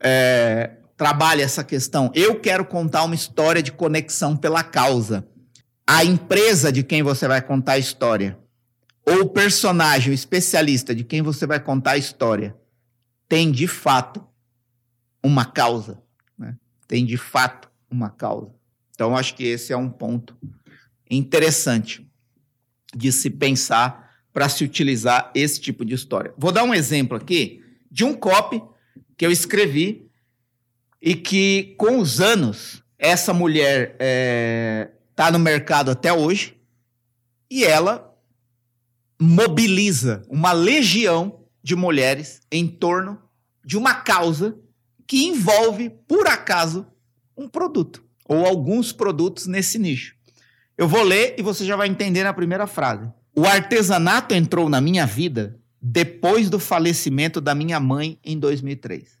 é, 0.00 0.76
trabalha 0.96 1.42
essa 1.42 1.64
questão, 1.64 2.10
eu 2.14 2.40
quero 2.40 2.64
contar 2.64 3.04
uma 3.04 3.14
história 3.14 3.62
de 3.62 3.72
conexão 3.72 4.36
pela 4.36 4.62
causa. 4.62 5.26
A 5.86 6.04
empresa 6.04 6.72
de 6.72 6.82
quem 6.82 7.02
você 7.02 7.28
vai 7.28 7.42
contar 7.42 7.72
a 7.72 7.78
história, 7.78 8.38
ou 9.04 9.22
o 9.22 9.28
personagem, 9.28 10.10
o 10.10 10.14
especialista 10.14 10.94
de 10.94 11.04
quem 11.04 11.22
você 11.22 11.46
vai 11.46 11.60
contar 11.60 11.92
a 11.92 11.98
história, 11.98 12.56
tem 13.28 13.52
de 13.52 13.66
fato 13.66 14.24
uma 15.22 15.44
causa. 15.44 16.02
Né? 16.36 16.56
Tem 16.88 17.04
de 17.04 17.16
fato 17.16 17.70
uma 17.90 18.10
causa. 18.10 18.52
Então, 18.90 19.16
acho 19.16 19.34
que 19.34 19.44
esse 19.44 19.72
é 19.72 19.76
um 19.76 19.90
ponto 19.90 20.36
interessante 21.08 22.08
de 22.94 23.12
se 23.12 23.30
pensar 23.30 24.05
para 24.36 24.50
se 24.50 24.62
utilizar 24.62 25.30
esse 25.34 25.58
tipo 25.58 25.82
de 25.82 25.94
história. 25.94 26.34
Vou 26.36 26.52
dar 26.52 26.62
um 26.62 26.74
exemplo 26.74 27.16
aqui 27.16 27.64
de 27.90 28.04
um 28.04 28.12
copy 28.12 28.62
que 29.16 29.24
eu 29.24 29.30
escrevi 29.32 30.10
e 31.00 31.14
que, 31.14 31.74
com 31.78 31.98
os 32.00 32.20
anos, 32.20 32.82
essa 32.98 33.32
mulher 33.32 33.92
está 33.92 33.96
é, 33.98 34.90
tá 35.14 35.30
no 35.30 35.38
mercado 35.38 35.90
até 35.90 36.12
hoje 36.12 36.54
e 37.50 37.64
ela 37.64 38.14
mobiliza 39.18 40.22
uma 40.28 40.52
legião 40.52 41.46
de 41.62 41.74
mulheres 41.74 42.42
em 42.52 42.68
torno 42.68 43.18
de 43.64 43.78
uma 43.78 43.94
causa 43.94 44.54
que 45.06 45.24
envolve, 45.24 45.88
por 46.06 46.28
acaso, 46.28 46.86
um 47.34 47.48
produto 47.48 48.04
ou 48.28 48.44
alguns 48.44 48.92
produtos 48.92 49.46
nesse 49.46 49.78
nicho. 49.78 50.14
Eu 50.76 50.86
vou 50.86 51.02
ler 51.02 51.36
e 51.38 51.42
você 51.42 51.64
já 51.64 51.74
vai 51.74 51.88
entender 51.88 52.22
na 52.22 52.34
primeira 52.34 52.66
frase. 52.66 53.10
O 53.38 53.44
artesanato 53.44 54.34
entrou 54.34 54.66
na 54.66 54.80
minha 54.80 55.04
vida 55.04 55.60
depois 55.80 56.48
do 56.48 56.58
falecimento 56.58 57.38
da 57.38 57.54
minha 57.54 57.78
mãe 57.78 58.18
em 58.24 58.38
2003. 58.38 59.18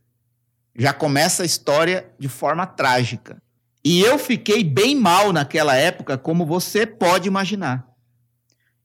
Já 0.74 0.94
começa 0.94 1.42
a 1.42 1.46
história 1.46 2.10
de 2.18 2.26
forma 2.26 2.66
trágica. 2.66 3.36
E 3.84 4.00
eu 4.00 4.18
fiquei 4.18 4.64
bem 4.64 4.96
mal 4.96 5.34
naquela 5.34 5.76
época, 5.76 6.16
como 6.16 6.46
você 6.46 6.86
pode 6.86 7.28
imaginar. 7.28 7.86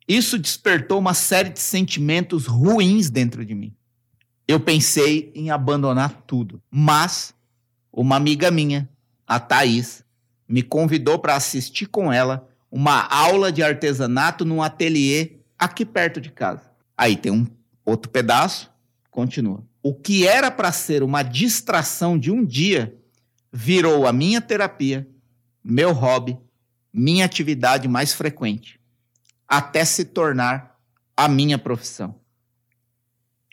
Isso 0.06 0.38
despertou 0.38 1.00
uma 1.00 1.13
série 1.13 1.50
de 1.50 1.62
sentimentos 1.62 2.46
ruins 2.46 3.10
dentro 3.10 3.46
de 3.46 3.56
mim. 3.56 3.74
Eu 4.46 4.60
pensei 4.60 5.32
em 5.34 5.50
abandonar 5.50 6.24
tudo, 6.28 6.62
mas 6.70 7.34
uma 7.91 8.17
amiga 8.17 8.52
minha, 8.52 8.89
a 9.26 9.39
Thaís, 9.39 10.04
me 10.46 10.62
convidou 10.62 11.20
para 11.20 11.38
assistir 11.38 11.86
com 11.86 12.12
ela 12.12 12.51
uma 12.71 13.05
aula 13.07 13.51
de 13.51 13.62
artesanato 13.62 14.45
num 14.45 14.63
ateliê 14.63 15.34
aqui 15.60 15.86
perto 15.86 16.21
de 16.21 16.31
casa. 16.31 16.71
Aí 16.97 17.17
tem 17.17 17.31
um 17.31 17.45
outro 17.84 18.10
pedaço, 18.10 18.71
continua. 19.10 19.63
O 19.84 19.93
que 19.93 20.25
era 20.25 20.49
para 20.49 20.71
ser 20.71 21.03
uma 21.03 21.21
distração 21.21 22.17
de 22.17 22.31
um 22.31 22.45
dia 22.45 22.97
virou 23.51 24.07
a 24.07 24.13
minha 24.13 24.39
terapia, 24.39 25.07
meu 25.62 25.91
hobby, 25.91 26.38
minha 26.93 27.25
atividade 27.25 27.88
mais 27.88 28.13
frequente, 28.13 28.79
até 29.47 29.84
se 29.84 30.05
tornar 30.05 30.79
a 31.15 31.27
minha 31.27 31.57
profissão. 31.57 32.15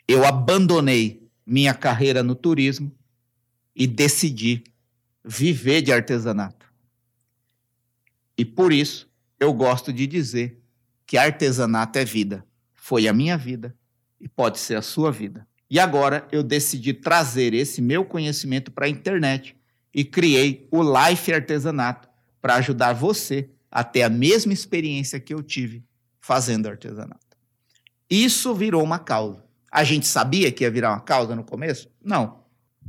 Eu 0.07 0.25
abandonei 0.25 1.27
minha 1.45 1.73
carreira 1.73 2.23
no 2.23 2.35
turismo 2.35 2.91
e 3.75 3.85
decidi 3.85 4.63
viver 5.23 5.81
de 5.81 5.91
artesanato. 5.91 6.71
E 8.37 8.45
por 8.45 8.71
isso 8.71 9.08
eu 9.39 9.53
gosto 9.53 9.93
de 9.93 10.05
dizer 10.05 10.61
que 11.05 11.17
artesanato 11.17 11.97
é 11.97 12.05
vida. 12.05 12.45
Foi 12.75 13.07
a 13.07 13.13
minha 13.13 13.37
vida 13.37 13.75
e 14.19 14.27
pode 14.27 14.59
ser 14.59 14.75
a 14.75 14.81
sua 14.81 15.11
vida. 15.11 15.47
E 15.69 15.79
agora 15.79 16.27
eu 16.31 16.43
decidi 16.43 16.93
trazer 16.93 17.53
esse 17.53 17.81
meu 17.81 18.03
conhecimento 18.03 18.71
para 18.71 18.85
a 18.85 18.89
internet 18.89 19.55
e 19.93 20.03
criei 20.03 20.67
o 20.71 20.81
Life 20.81 21.31
Artesanato 21.31 22.09
para 22.41 22.55
ajudar 22.55 22.93
você 22.93 23.49
a 23.71 23.83
ter 23.83 24.01
a 24.01 24.09
mesma 24.09 24.51
experiência 24.51 25.19
que 25.19 25.33
eu 25.33 25.43
tive 25.43 25.83
fazendo 26.19 26.67
artesanato. 26.67 27.37
Isso 28.09 28.53
virou 28.55 28.83
uma 28.83 28.97
causa. 28.97 29.43
A 29.71 29.83
gente 29.83 30.07
sabia 30.07 30.51
que 30.51 30.63
ia 30.63 30.71
virar 30.71 30.91
uma 30.91 31.01
causa 31.01 31.35
no 31.35 31.43
começo? 31.43 31.89
Não. 32.03 32.39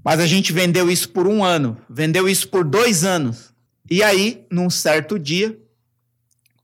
Mas 0.02 0.18
a 0.18 0.26
gente 0.26 0.52
vendeu 0.52 0.90
isso 0.90 1.10
por 1.10 1.26
um 1.26 1.44
ano, 1.44 1.76
vendeu 1.88 2.26
isso 2.26 2.48
por 2.48 2.64
dois 2.64 3.04
anos. 3.04 3.52
E 3.90 4.02
aí, 4.02 4.46
num 4.50 4.70
certo 4.70 5.18
dia, 5.18 5.58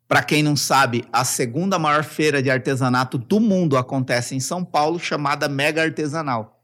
para 0.08 0.22
quem 0.22 0.42
não 0.42 0.54
sabe, 0.54 1.04
a 1.12 1.24
segunda 1.24 1.78
maior 1.78 2.04
feira 2.04 2.42
de 2.42 2.48
artesanato 2.48 3.18
do 3.18 3.40
mundo 3.40 3.76
acontece 3.76 4.34
em 4.34 4.40
São 4.40 4.64
Paulo, 4.64 5.00
chamada 5.00 5.48
Mega 5.48 5.82
Artesanal. 5.82 6.62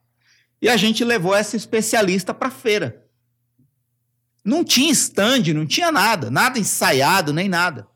E 0.61 0.69
a 0.69 0.77
gente 0.77 1.03
levou 1.03 1.35
essa 1.35 1.57
especialista 1.57 2.33
para 2.33 2.49
a 2.49 2.53
feira. 2.53 3.05
Não 4.45 4.65
tinha 4.65 4.93
stand, 4.93 5.53
não 5.55 5.67
tinha 5.67 5.91
nada, 5.91 6.31
nada 6.31 6.59
ensaiado, 6.59 7.33
nem 7.33 7.49
nada. 7.49 7.89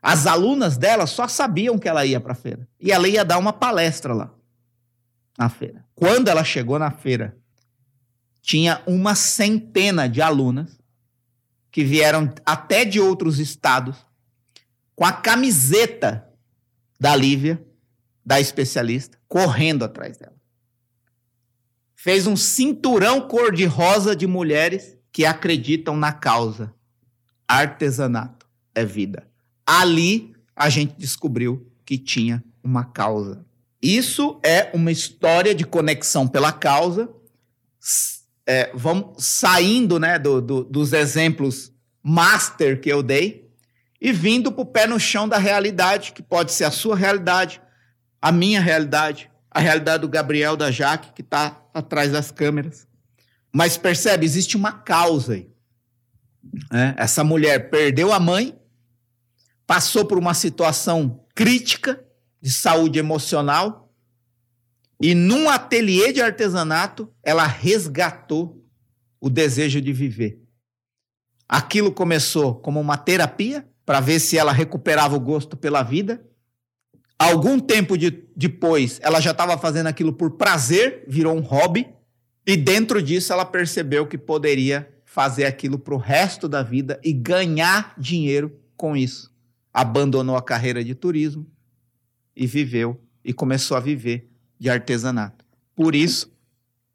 As 0.00 0.26
alunas 0.26 0.76
dela 0.76 1.06
só 1.06 1.28
sabiam 1.28 1.78
que 1.78 1.88
ela 1.88 2.04
ia 2.04 2.20
para 2.20 2.32
a 2.32 2.36
feira. 2.36 2.68
E 2.80 2.90
ela 2.90 3.08
ia 3.08 3.24
dar 3.24 3.38
uma 3.38 3.52
palestra 3.52 4.12
lá, 4.12 4.34
na 5.38 5.48
feira. 5.48 5.84
Quando 5.94 6.26
ela 6.26 6.42
chegou 6.42 6.80
na 6.80 6.90
feira, 6.90 7.36
tinha 8.40 8.82
uma 8.88 9.14
centena 9.14 10.08
de 10.08 10.20
alunas 10.20 10.76
que 11.70 11.84
vieram 11.84 12.32
até 12.44 12.84
de 12.84 12.98
outros 12.98 13.38
estados 13.38 14.04
com 14.94 15.04
a 15.04 15.12
camiseta 15.12 16.28
da 16.98 17.16
Lívia, 17.16 17.64
da 18.24 18.40
especialista, 18.40 19.18
correndo 19.26 19.84
atrás 19.84 20.16
dela. 20.16 20.36
Fez 21.96 22.26
um 22.26 22.36
cinturão 22.36 23.20
cor-de-rosa 23.28 24.14
de 24.14 24.26
mulheres 24.26 24.96
que 25.10 25.24
acreditam 25.24 25.96
na 25.96 26.12
causa. 26.12 26.72
Artesanato 27.46 28.46
é 28.74 28.84
vida. 28.84 29.28
Ali 29.66 30.34
a 30.54 30.68
gente 30.68 30.94
descobriu 30.96 31.70
que 31.84 31.98
tinha 31.98 32.42
uma 32.62 32.84
causa. 32.84 33.44
Isso 33.80 34.40
é 34.44 34.70
uma 34.72 34.90
história 34.92 35.54
de 35.54 35.64
conexão 35.64 36.28
pela 36.28 36.52
causa. 36.52 37.10
É, 38.46 38.70
vamos 38.74 39.24
saindo 39.24 39.98
né, 39.98 40.18
do, 40.18 40.40
do, 40.40 40.64
dos 40.64 40.92
exemplos 40.92 41.72
master 42.02 42.80
que 42.80 42.88
eu 42.88 43.02
dei 43.02 43.51
e 44.04 44.10
vindo 44.10 44.50
para 44.50 44.62
o 44.62 44.66
pé 44.66 44.84
no 44.84 44.98
chão 44.98 45.28
da 45.28 45.38
realidade, 45.38 46.12
que 46.12 46.24
pode 46.24 46.50
ser 46.50 46.64
a 46.64 46.72
sua 46.72 46.96
realidade, 46.96 47.62
a 48.20 48.32
minha 48.32 48.60
realidade, 48.60 49.30
a 49.48 49.60
realidade 49.60 50.00
do 50.00 50.08
Gabriel, 50.08 50.56
da 50.56 50.72
Jaque, 50.72 51.12
que 51.12 51.22
está 51.22 51.64
atrás 51.72 52.10
das 52.10 52.32
câmeras. 52.32 52.88
Mas 53.54 53.76
percebe, 53.76 54.26
existe 54.26 54.56
uma 54.56 54.72
causa 54.72 55.34
aí. 55.34 55.48
É, 56.72 56.94
essa 56.96 57.22
mulher 57.22 57.70
perdeu 57.70 58.12
a 58.12 58.18
mãe, 58.18 58.58
passou 59.68 60.04
por 60.04 60.18
uma 60.18 60.34
situação 60.34 61.24
crítica 61.32 62.04
de 62.40 62.50
saúde 62.50 62.98
emocional, 62.98 63.88
e 65.00 65.14
num 65.14 65.48
ateliê 65.48 66.12
de 66.12 66.20
artesanato, 66.20 67.08
ela 67.22 67.46
resgatou 67.46 68.66
o 69.20 69.30
desejo 69.30 69.80
de 69.80 69.92
viver. 69.92 70.42
Aquilo 71.48 71.92
começou 71.92 72.56
como 72.56 72.80
uma 72.80 72.96
terapia, 72.96 73.68
para 73.84 74.00
ver 74.00 74.20
se 74.20 74.38
ela 74.38 74.52
recuperava 74.52 75.16
o 75.16 75.20
gosto 75.20 75.56
pela 75.56 75.82
vida. 75.82 76.24
Algum 77.18 77.60
tempo 77.60 77.96
de, 77.96 78.10
depois, 78.36 78.98
ela 79.02 79.20
já 79.20 79.30
estava 79.30 79.56
fazendo 79.58 79.86
aquilo 79.86 80.12
por 80.12 80.32
prazer, 80.32 81.04
virou 81.06 81.36
um 81.36 81.40
hobby. 81.40 81.88
E 82.46 82.56
dentro 82.56 83.00
disso 83.00 83.32
ela 83.32 83.44
percebeu 83.44 84.06
que 84.06 84.18
poderia 84.18 84.88
fazer 85.04 85.44
aquilo 85.44 85.78
para 85.78 85.94
o 85.94 85.98
resto 85.98 86.48
da 86.48 86.62
vida 86.62 86.98
e 87.04 87.12
ganhar 87.12 87.94
dinheiro 87.98 88.58
com 88.76 88.96
isso. 88.96 89.30
Abandonou 89.72 90.36
a 90.36 90.42
carreira 90.42 90.82
de 90.82 90.94
turismo 90.94 91.46
e 92.34 92.46
viveu 92.46 93.00
e 93.24 93.32
começou 93.32 93.76
a 93.76 93.80
viver 93.80 94.28
de 94.58 94.68
artesanato. 94.68 95.44
Por 95.74 95.94
isso, 95.94 96.32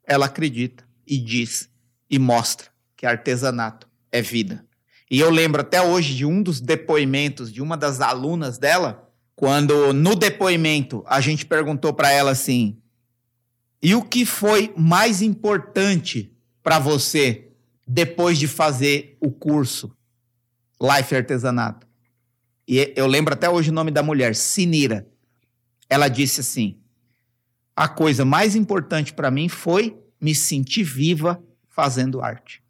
ela 0.04 0.26
acredita 0.26 0.84
e 1.06 1.16
diz 1.16 1.70
e 2.10 2.18
mostra 2.18 2.68
que 2.96 3.06
artesanato 3.06 3.88
é 4.10 4.20
vida. 4.20 4.67
E 5.10 5.20
eu 5.20 5.30
lembro 5.30 5.62
até 5.62 5.80
hoje 5.80 6.14
de 6.14 6.26
um 6.26 6.42
dos 6.42 6.60
depoimentos 6.60 7.52
de 7.52 7.62
uma 7.62 7.76
das 7.76 8.00
alunas 8.00 8.58
dela, 8.58 9.10
quando 9.34 9.92
no 9.92 10.14
depoimento 10.14 11.02
a 11.06 11.20
gente 11.20 11.46
perguntou 11.46 11.92
para 11.94 12.10
ela 12.10 12.32
assim: 12.32 12.76
e 13.82 13.94
o 13.94 14.02
que 14.02 14.26
foi 14.26 14.72
mais 14.76 15.22
importante 15.22 16.32
para 16.62 16.78
você 16.78 17.48
depois 17.86 18.38
de 18.38 18.46
fazer 18.48 19.16
o 19.20 19.30
curso 19.30 19.96
Life 20.80 21.14
Artesanato? 21.14 21.86
E 22.66 22.92
eu 22.94 23.06
lembro 23.06 23.32
até 23.32 23.48
hoje 23.48 23.70
o 23.70 23.72
nome 23.72 23.90
da 23.90 24.02
mulher, 24.02 24.34
Sinira. 24.34 25.08
Ela 25.88 26.08
disse 26.08 26.40
assim: 26.40 26.76
a 27.74 27.88
coisa 27.88 28.24
mais 28.24 28.54
importante 28.54 29.14
para 29.14 29.30
mim 29.30 29.48
foi 29.48 29.96
me 30.20 30.34
sentir 30.34 30.82
viva 30.82 31.42
fazendo 31.68 32.20
arte. 32.20 32.62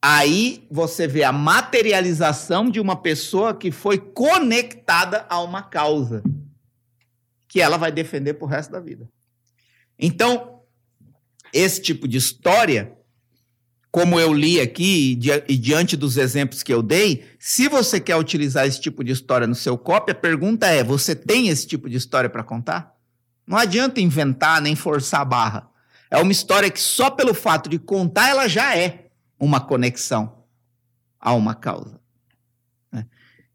Aí 0.00 0.66
você 0.70 1.08
vê 1.08 1.24
a 1.24 1.32
materialização 1.32 2.70
de 2.70 2.78
uma 2.78 2.94
pessoa 2.94 3.52
que 3.52 3.72
foi 3.72 3.98
conectada 3.98 5.26
a 5.28 5.40
uma 5.42 5.62
causa 5.62 6.22
que 7.48 7.60
ela 7.60 7.76
vai 7.76 7.90
defender 7.90 8.34
pro 8.34 8.46
resto 8.46 8.70
da 8.70 8.78
vida. 8.78 9.08
Então, 9.98 10.60
esse 11.52 11.82
tipo 11.82 12.06
de 12.06 12.16
história, 12.16 12.92
como 13.90 14.20
eu 14.20 14.32
li 14.32 14.60
aqui 14.60 15.18
e, 15.20 15.52
e, 15.52 15.56
diante 15.56 15.96
dos 15.96 16.16
exemplos 16.16 16.62
que 16.62 16.72
eu 16.72 16.82
dei, 16.82 17.24
se 17.38 17.68
você 17.68 17.98
quer 17.98 18.16
utilizar 18.16 18.66
esse 18.66 18.80
tipo 18.80 19.02
de 19.02 19.10
história 19.10 19.46
no 19.46 19.54
seu 19.54 19.76
copy, 19.76 20.12
a 20.12 20.14
pergunta 20.14 20.68
é: 20.68 20.84
você 20.84 21.16
tem 21.16 21.48
esse 21.48 21.66
tipo 21.66 21.88
de 21.88 21.96
história 21.96 22.30
para 22.30 22.44
contar? 22.44 22.94
Não 23.44 23.58
adianta 23.58 24.00
inventar 24.00 24.60
nem 24.60 24.76
forçar 24.76 25.22
a 25.22 25.24
barra. 25.24 25.68
É 26.10 26.18
uma 26.18 26.32
história 26.32 26.70
que 26.70 26.80
só 26.80 27.10
pelo 27.10 27.34
fato 27.34 27.68
de 27.68 27.78
contar 27.78 28.28
ela 28.28 28.46
já 28.46 28.76
é 28.76 29.07
uma 29.38 29.60
conexão 29.60 30.44
a 31.20 31.32
uma 31.34 31.54
causa. 31.54 32.00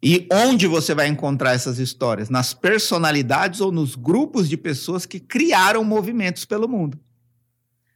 E 0.06 0.28
onde 0.30 0.68
você 0.68 0.94
vai 0.94 1.08
encontrar 1.08 1.54
essas 1.54 1.80
histórias? 1.80 2.30
Nas 2.30 2.54
personalidades 2.54 3.62
ou 3.62 3.72
nos 3.72 3.96
grupos 3.96 4.50
de 4.50 4.58
pessoas 4.58 5.06
que 5.06 5.18
criaram 5.18 5.82
movimentos 5.86 6.44
pelo 6.44 6.68
mundo. 6.68 7.00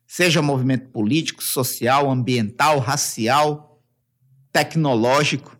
Seja 0.05 0.41
movimento 0.41 0.87
político, 0.89 1.43
social, 1.43 2.09
ambiental, 2.09 2.79
racial, 2.79 3.83
tecnológico, 4.53 5.59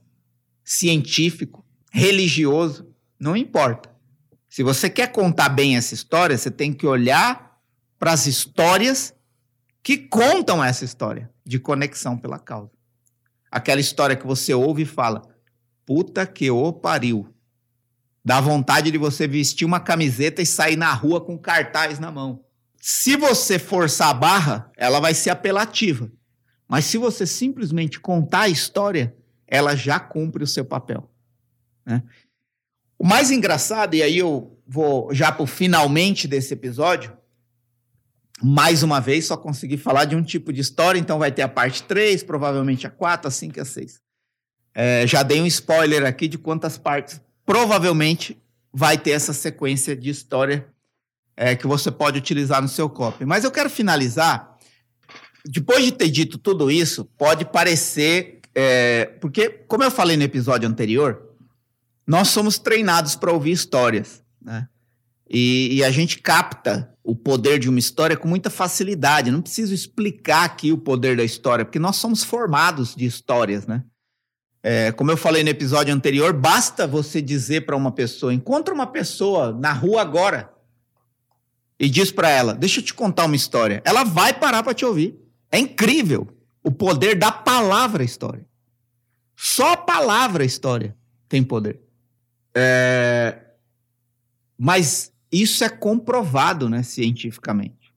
científico, 0.63 1.65
religioso, 1.91 2.87
não 3.19 3.35
importa. 3.35 3.93
Se 4.47 4.63
você 4.63 4.89
quer 4.89 5.11
contar 5.11 5.49
bem 5.49 5.75
essa 5.75 5.93
história, 5.93 6.37
você 6.37 6.49
tem 6.49 6.71
que 6.71 6.87
olhar 6.87 7.59
para 7.99 8.13
as 8.13 8.25
histórias 8.25 9.13
que 9.88 9.97
contam 9.97 10.62
essa 10.62 10.84
história 10.84 11.32
de 11.45 11.58
conexão 11.58 12.17
pela 12.17 12.38
causa. 12.38 12.73
Aquela 13.50 13.80
história 13.80 14.17
que 14.17 14.28
você 14.28 14.54
ouve 14.54 14.82
e 14.82 14.86
fala: 14.86 15.21
puta 15.86 16.28
que 16.28 16.52
o 16.52 16.73
pariu. 16.73 17.34
Dá 18.21 18.41
vontade 18.41 18.91
de 18.91 18.97
você 18.97 19.30
vestir 19.30 19.63
uma 19.63 19.80
camiseta 19.80 20.41
e 20.41 20.45
sair 20.45 20.76
na 20.76 20.91
rua 20.91 21.21
com 21.21 21.38
cartaz 21.38 22.00
na 22.00 22.12
mão. 22.12 22.43
Se 22.82 23.15
você 23.15 23.58
forçar 23.58 24.10
a 24.10 24.13
barra, 24.13 24.69
ela 24.76 25.00
vai 25.00 25.13
ser 25.13 25.30
apelativa. 25.30 26.12
Mas 26.67 26.84
se 26.84 26.97
você 26.97 27.26
simplesmente 27.26 27.97
contar 27.97 28.41
a 28.41 28.50
história, 28.50 29.15
ela 29.47 29.73
já 29.73 30.02
cumpre 30.02 30.43
o 30.43 30.47
seu 30.47 30.65
papel. 30.65 31.10
Né? 31.86 32.04
O 33.00 33.08
mais 33.08 33.32
engraçado, 33.32 33.95
e 33.95 34.04
aí 34.04 34.17
eu 34.17 34.60
vou 34.67 35.13
já 35.13 35.32
para 35.32 35.43
o 35.43 35.47
finalmente 35.47 36.28
desse 36.28 36.54
episódio, 36.54 37.17
mais 38.41 38.84
uma 38.84 39.00
vez 39.00 39.26
só 39.26 39.36
consegui 39.36 39.78
falar 39.78 40.06
de 40.06 40.15
um 40.15 40.23
tipo 40.23 40.54
de 40.54 40.62
história, 40.62 41.00
então 41.00 41.17
vai 41.17 41.32
ter 41.32 41.41
a 41.41 41.47
parte 41.47 41.84
3, 41.84 42.23
provavelmente 42.23 42.86
a 42.86 42.89
4, 42.89 43.28
a 43.28 43.32
5 43.32 43.58
e 43.58 43.62
a 43.62 43.65
6. 43.65 44.00
É, 44.73 45.08
já 45.08 45.23
dei 45.23 45.41
um 45.41 45.47
spoiler 45.47 46.06
aqui 46.06 46.28
de 46.28 46.38
quantas 46.38 46.78
partes 46.78 47.19
provavelmente 47.45 48.38
vai 48.71 48.97
ter 48.97 49.12
essa 49.12 49.34
sequência 49.34 49.95
de 49.95 50.10
história 50.10 50.67
é, 51.36 51.56
que 51.56 51.65
você 51.65 51.89
pode 51.89 52.17
utilizar 52.17 52.62
no 52.62 52.67
seu 52.67 52.89
copy. 52.89 53.26
Mas 53.26 53.43
eu 53.43 53.52
quero 53.52 53.69
finalizar. 53.69 54.58
Depois 55.45 55.84
de 55.86 55.91
ter 55.91 56.10
dito 56.10 56.38
tudo 56.38 56.69
isso, 56.69 57.06
pode 57.17 57.45
parecer. 57.45 58.41
É, 58.54 59.06
porque, 59.21 59.50
como 59.50 59.84
eu 59.84 59.89
falei 59.89 60.17
no 60.17 60.23
episódio 60.23 60.67
anterior, 60.67 61.28
nós 62.06 62.28
somos 62.30 62.60
treinados 62.60 63.15
para 63.15 63.32
ouvir 63.32 63.52
histórias. 63.52 64.23
Né? 64.41 64.67
E, 65.29 65.77
e, 65.77 65.83
a 65.83 65.91
gente 65.91 66.19
capta 66.19 66.93
o 67.03 67.15
poder 67.15 67.59
de 67.59 67.67
uma 67.69 67.79
história 67.79 68.15
com 68.15 68.27
muita 68.27 68.49
facilidade. 68.49 69.31
Não 69.31 69.41
preciso 69.41 69.73
explicar 69.73 70.45
aqui 70.45 70.71
o 70.71 70.77
poder 70.77 71.17
da 71.17 71.23
história, 71.23 71.65
porque 71.65 71.79
nós 71.79 71.97
somos 71.97 72.23
formados 72.23 72.95
de 72.95 73.05
histórias, 73.05 73.67
né? 73.67 73.83
É, 74.63 74.91
como 74.91 75.11
eu 75.11 75.17
falei 75.17 75.43
no 75.43 75.49
episódio 75.49 75.93
anterior, 75.93 76.33
basta 76.33 76.87
você 76.87 77.21
dizer 77.21 77.65
para 77.65 77.75
uma 77.75 77.91
pessoa: 77.91 78.33
encontra 78.33 78.73
uma 78.73 78.87
pessoa 78.87 79.51
na 79.51 79.71
rua 79.71 80.01
agora 80.01 80.51
e 81.79 81.89
diz 81.89 82.11
para 82.11 82.29
ela: 82.29 82.53
deixa 82.53 82.79
eu 82.79 82.83
te 82.83 82.93
contar 82.93 83.25
uma 83.25 83.35
história. 83.35 83.81
Ela 83.85 84.03
vai 84.03 84.33
parar 84.33 84.63
para 84.63 84.73
te 84.73 84.85
ouvir. 84.85 85.17
É 85.51 85.59
incrível 85.59 86.27
o 86.63 86.71
poder 86.71 87.15
da 87.15 87.31
palavra 87.31 88.03
história. 88.03 88.45
Só 89.35 89.73
a 89.73 89.77
palavra 89.77 90.43
história 90.43 90.95
tem 91.29 91.43
poder. 91.43 91.79
É... 92.53 93.39
Mas 94.57 95.13
isso 95.41 95.63
é 95.63 95.69
comprovado 95.69 96.69
né, 96.69 96.84
cientificamente. 96.84 97.93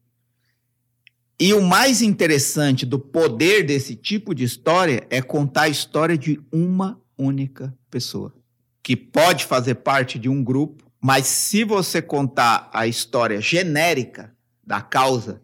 E 1.38 1.55
o 1.55 1.62
mais 1.62 2.03
interessante 2.03 2.85
do 2.85 2.98
poder 2.98 3.64
desse 3.64 3.94
tipo 3.94 4.35
de 4.35 4.44
história 4.44 5.07
é 5.09 5.22
contar 5.22 5.62
a 5.62 5.68
história 5.68 6.18
de 6.18 6.38
uma 6.53 7.00
única 7.16 7.74
pessoa, 7.90 8.35
que 8.83 8.94
pode 8.94 9.46
fazer 9.46 9.76
parte 9.76 10.18
de 10.18 10.29
um 10.29 10.44
grupo, 10.44 10.85
mas 11.00 11.26
se 11.26 11.64
você 11.64 12.03
contar 12.03 12.68
a 12.74 12.87
história 12.87 13.40
genérica 13.40 14.35
da 14.62 14.83
causa, 14.83 15.40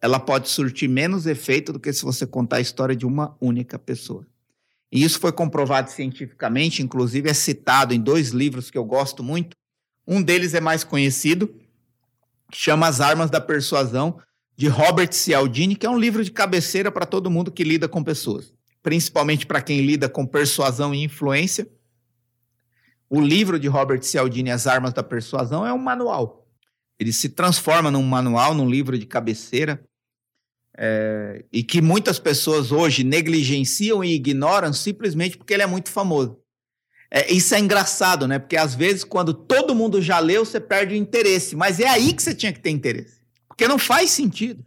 ela 0.00 0.20
pode 0.20 0.48
surtir 0.48 0.88
menos 0.88 1.26
efeito 1.26 1.72
do 1.72 1.80
que 1.80 1.92
se 1.92 2.04
você 2.04 2.26
contar 2.26 2.56
a 2.56 2.60
história 2.60 2.94
de 2.94 3.04
uma 3.04 3.36
única 3.40 3.78
pessoa. 3.78 4.24
E 4.92 5.02
isso 5.02 5.18
foi 5.18 5.32
comprovado 5.32 5.90
cientificamente, 5.90 6.82
inclusive 6.82 7.28
é 7.28 7.34
citado 7.34 7.92
em 7.92 8.00
dois 8.00 8.30
livros 8.30 8.70
que 8.70 8.78
eu 8.78 8.84
gosto 8.84 9.22
muito. 9.22 9.56
Um 10.12 10.20
deles 10.20 10.54
é 10.54 10.60
mais 10.60 10.82
conhecido, 10.82 11.54
chama 12.52 12.88
As 12.88 13.00
Armas 13.00 13.30
da 13.30 13.40
Persuasão, 13.40 14.20
de 14.56 14.66
Robert 14.66 15.12
Cialdini, 15.12 15.76
que 15.76 15.86
é 15.86 15.90
um 15.90 15.96
livro 15.96 16.24
de 16.24 16.32
cabeceira 16.32 16.90
para 16.90 17.06
todo 17.06 17.30
mundo 17.30 17.52
que 17.52 17.62
lida 17.62 17.88
com 17.88 18.02
pessoas, 18.02 18.52
principalmente 18.82 19.46
para 19.46 19.62
quem 19.62 19.82
lida 19.82 20.08
com 20.08 20.26
persuasão 20.26 20.92
e 20.92 21.04
influência. 21.04 21.70
O 23.08 23.20
livro 23.20 23.56
de 23.56 23.68
Robert 23.68 24.02
Cialdini, 24.02 24.50
As 24.50 24.66
Armas 24.66 24.92
da 24.92 25.04
Persuasão, 25.04 25.64
é 25.64 25.72
um 25.72 25.78
manual. 25.78 26.44
Ele 26.98 27.12
se 27.12 27.28
transforma 27.28 27.88
num 27.88 28.02
manual, 28.02 28.52
num 28.52 28.68
livro 28.68 28.98
de 28.98 29.06
cabeceira, 29.06 29.80
é, 30.76 31.44
e 31.52 31.62
que 31.62 31.80
muitas 31.80 32.18
pessoas 32.18 32.72
hoje 32.72 33.04
negligenciam 33.04 34.02
e 34.02 34.12
ignoram 34.14 34.72
simplesmente 34.72 35.38
porque 35.38 35.54
ele 35.54 35.62
é 35.62 35.68
muito 35.68 35.88
famoso. 35.88 36.36
É, 37.10 37.32
isso 37.32 37.54
é 37.54 37.58
engraçado, 37.58 38.28
né? 38.28 38.38
Porque 38.38 38.56
às 38.56 38.74
vezes, 38.74 39.02
quando 39.02 39.34
todo 39.34 39.74
mundo 39.74 40.00
já 40.00 40.18
leu, 40.20 40.44
você 40.44 40.60
perde 40.60 40.94
o 40.94 40.96
interesse. 40.96 41.56
Mas 41.56 41.80
é 41.80 41.88
aí 41.88 42.12
que 42.12 42.22
você 42.22 42.34
tinha 42.34 42.52
que 42.52 42.60
ter 42.60 42.70
interesse. 42.70 43.20
Porque 43.48 43.66
não 43.66 43.78
faz 43.78 44.10
sentido. 44.10 44.64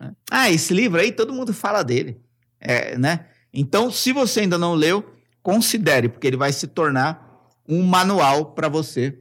Né? 0.00 0.12
Ah, 0.30 0.50
esse 0.50 0.74
livro 0.74 1.00
aí, 1.00 1.12
todo 1.12 1.32
mundo 1.32 1.54
fala 1.54 1.82
dele. 1.82 2.20
É, 2.60 2.98
né? 2.98 3.26
Então, 3.52 3.90
se 3.90 4.12
você 4.12 4.40
ainda 4.40 4.58
não 4.58 4.74
leu, 4.74 5.14
considere, 5.42 6.08
porque 6.08 6.26
ele 6.26 6.36
vai 6.36 6.52
se 6.52 6.66
tornar 6.66 7.48
um 7.66 7.82
manual 7.82 8.52
para 8.52 8.68
você 8.68 9.18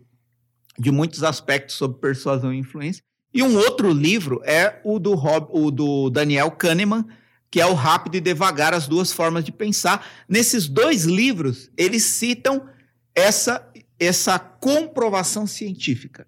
de 0.77 0.91
muitos 0.91 1.23
aspectos 1.23 1.75
sobre 1.75 1.99
persuasão 1.99 2.53
e 2.53 2.57
influência. 2.57 3.03
E 3.33 3.43
um 3.43 3.55
outro 3.55 3.91
livro 3.91 4.41
é 4.43 4.81
o 4.83 4.99
do, 4.99 5.13
Rob, 5.13 5.47
o 5.51 5.69
do 5.69 6.09
Daniel 6.09 6.51
Kahneman, 6.51 7.05
que 7.49 7.61
é 7.61 7.65
o 7.65 7.73
Rápido 7.73 8.15
e 8.15 8.21
Devagar, 8.21 8.73
as 8.73 8.87
duas 8.87 9.11
formas 9.11 9.43
de 9.43 9.51
pensar. 9.51 10.05
Nesses 10.27 10.67
dois 10.67 11.05
livros, 11.05 11.69
eles 11.77 12.03
citam 12.03 12.67
essa, 13.15 13.67
essa 13.99 14.37
comprovação 14.37 15.47
científica 15.47 16.27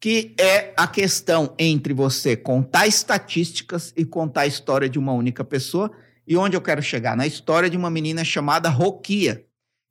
que 0.00 0.34
é 0.40 0.72
a 0.76 0.86
questão 0.86 1.54
entre 1.58 1.92
você 1.92 2.34
contar 2.34 2.86
estatísticas 2.86 3.92
e 3.94 4.04
contar 4.04 4.42
a 4.42 4.46
história 4.46 4.88
de 4.88 4.98
uma 4.98 5.12
única 5.12 5.44
pessoa. 5.44 5.90
E 6.26 6.36
onde 6.38 6.56
eu 6.56 6.62
quero 6.62 6.82
chegar? 6.82 7.14
Na 7.14 7.26
história 7.26 7.68
de 7.68 7.76
uma 7.76 7.90
menina 7.90 8.24
chamada 8.24 8.70
Roquia, 8.70 9.44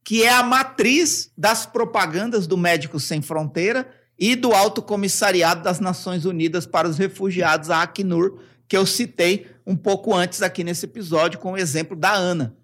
que 0.03 0.23
é 0.23 0.29
a 0.29 0.41
matriz 0.41 1.31
das 1.37 1.67
propagandas 1.67 2.47
do 2.47 2.57
Médicos 2.57 3.03
Sem 3.03 3.21
Fronteira 3.21 3.87
e 4.17 4.35
do 4.35 4.51
Alto 4.51 4.81
Comissariado 4.81 5.61
das 5.61 5.79
Nações 5.79 6.25
Unidas 6.25 6.65
para 6.65 6.89
os 6.89 6.97
Refugiados, 6.97 7.69
a 7.69 7.83
Acnur, 7.83 8.39
que 8.69 8.77
eu 8.77 8.85
citei 8.85 9.47
um 9.67 9.75
pouco 9.75 10.15
antes 10.15 10.41
aqui 10.41 10.63
nesse 10.63 10.85
episódio 10.85 11.39
com 11.39 11.51
o 11.51 11.57
exemplo 11.57 11.97
da 11.97 12.13
Ana, 12.13 12.55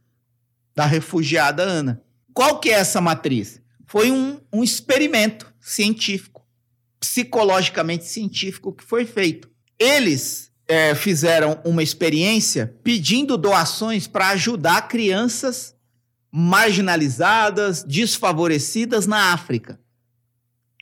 da 0.73 0.85
refugiada 0.85 1.63
Ana. 1.63 2.01
Qual 2.33 2.59
que 2.59 2.69
é 2.69 2.73
essa 2.73 3.01
matriz? 3.01 3.61
Foi 3.85 4.11
um, 4.11 4.39
um 4.53 4.63
experimento 4.63 5.53
científico 5.59 6.35
psicologicamente 7.05 8.05
científico 8.05 8.73
que 8.73 8.83
foi 8.83 9.05
feito. 9.05 9.49
Eles 9.77 10.51
é, 10.67 10.95
fizeram 10.95 11.61
uma 11.63 11.83
experiência 11.83 12.75
pedindo 12.83 13.37
doações 13.37 14.07
para 14.07 14.29
ajudar 14.29 14.87
crianças 14.87 15.75
marginalizadas, 16.31 17.83
desfavorecidas 17.83 19.05
na 19.05 19.33
África. 19.33 19.79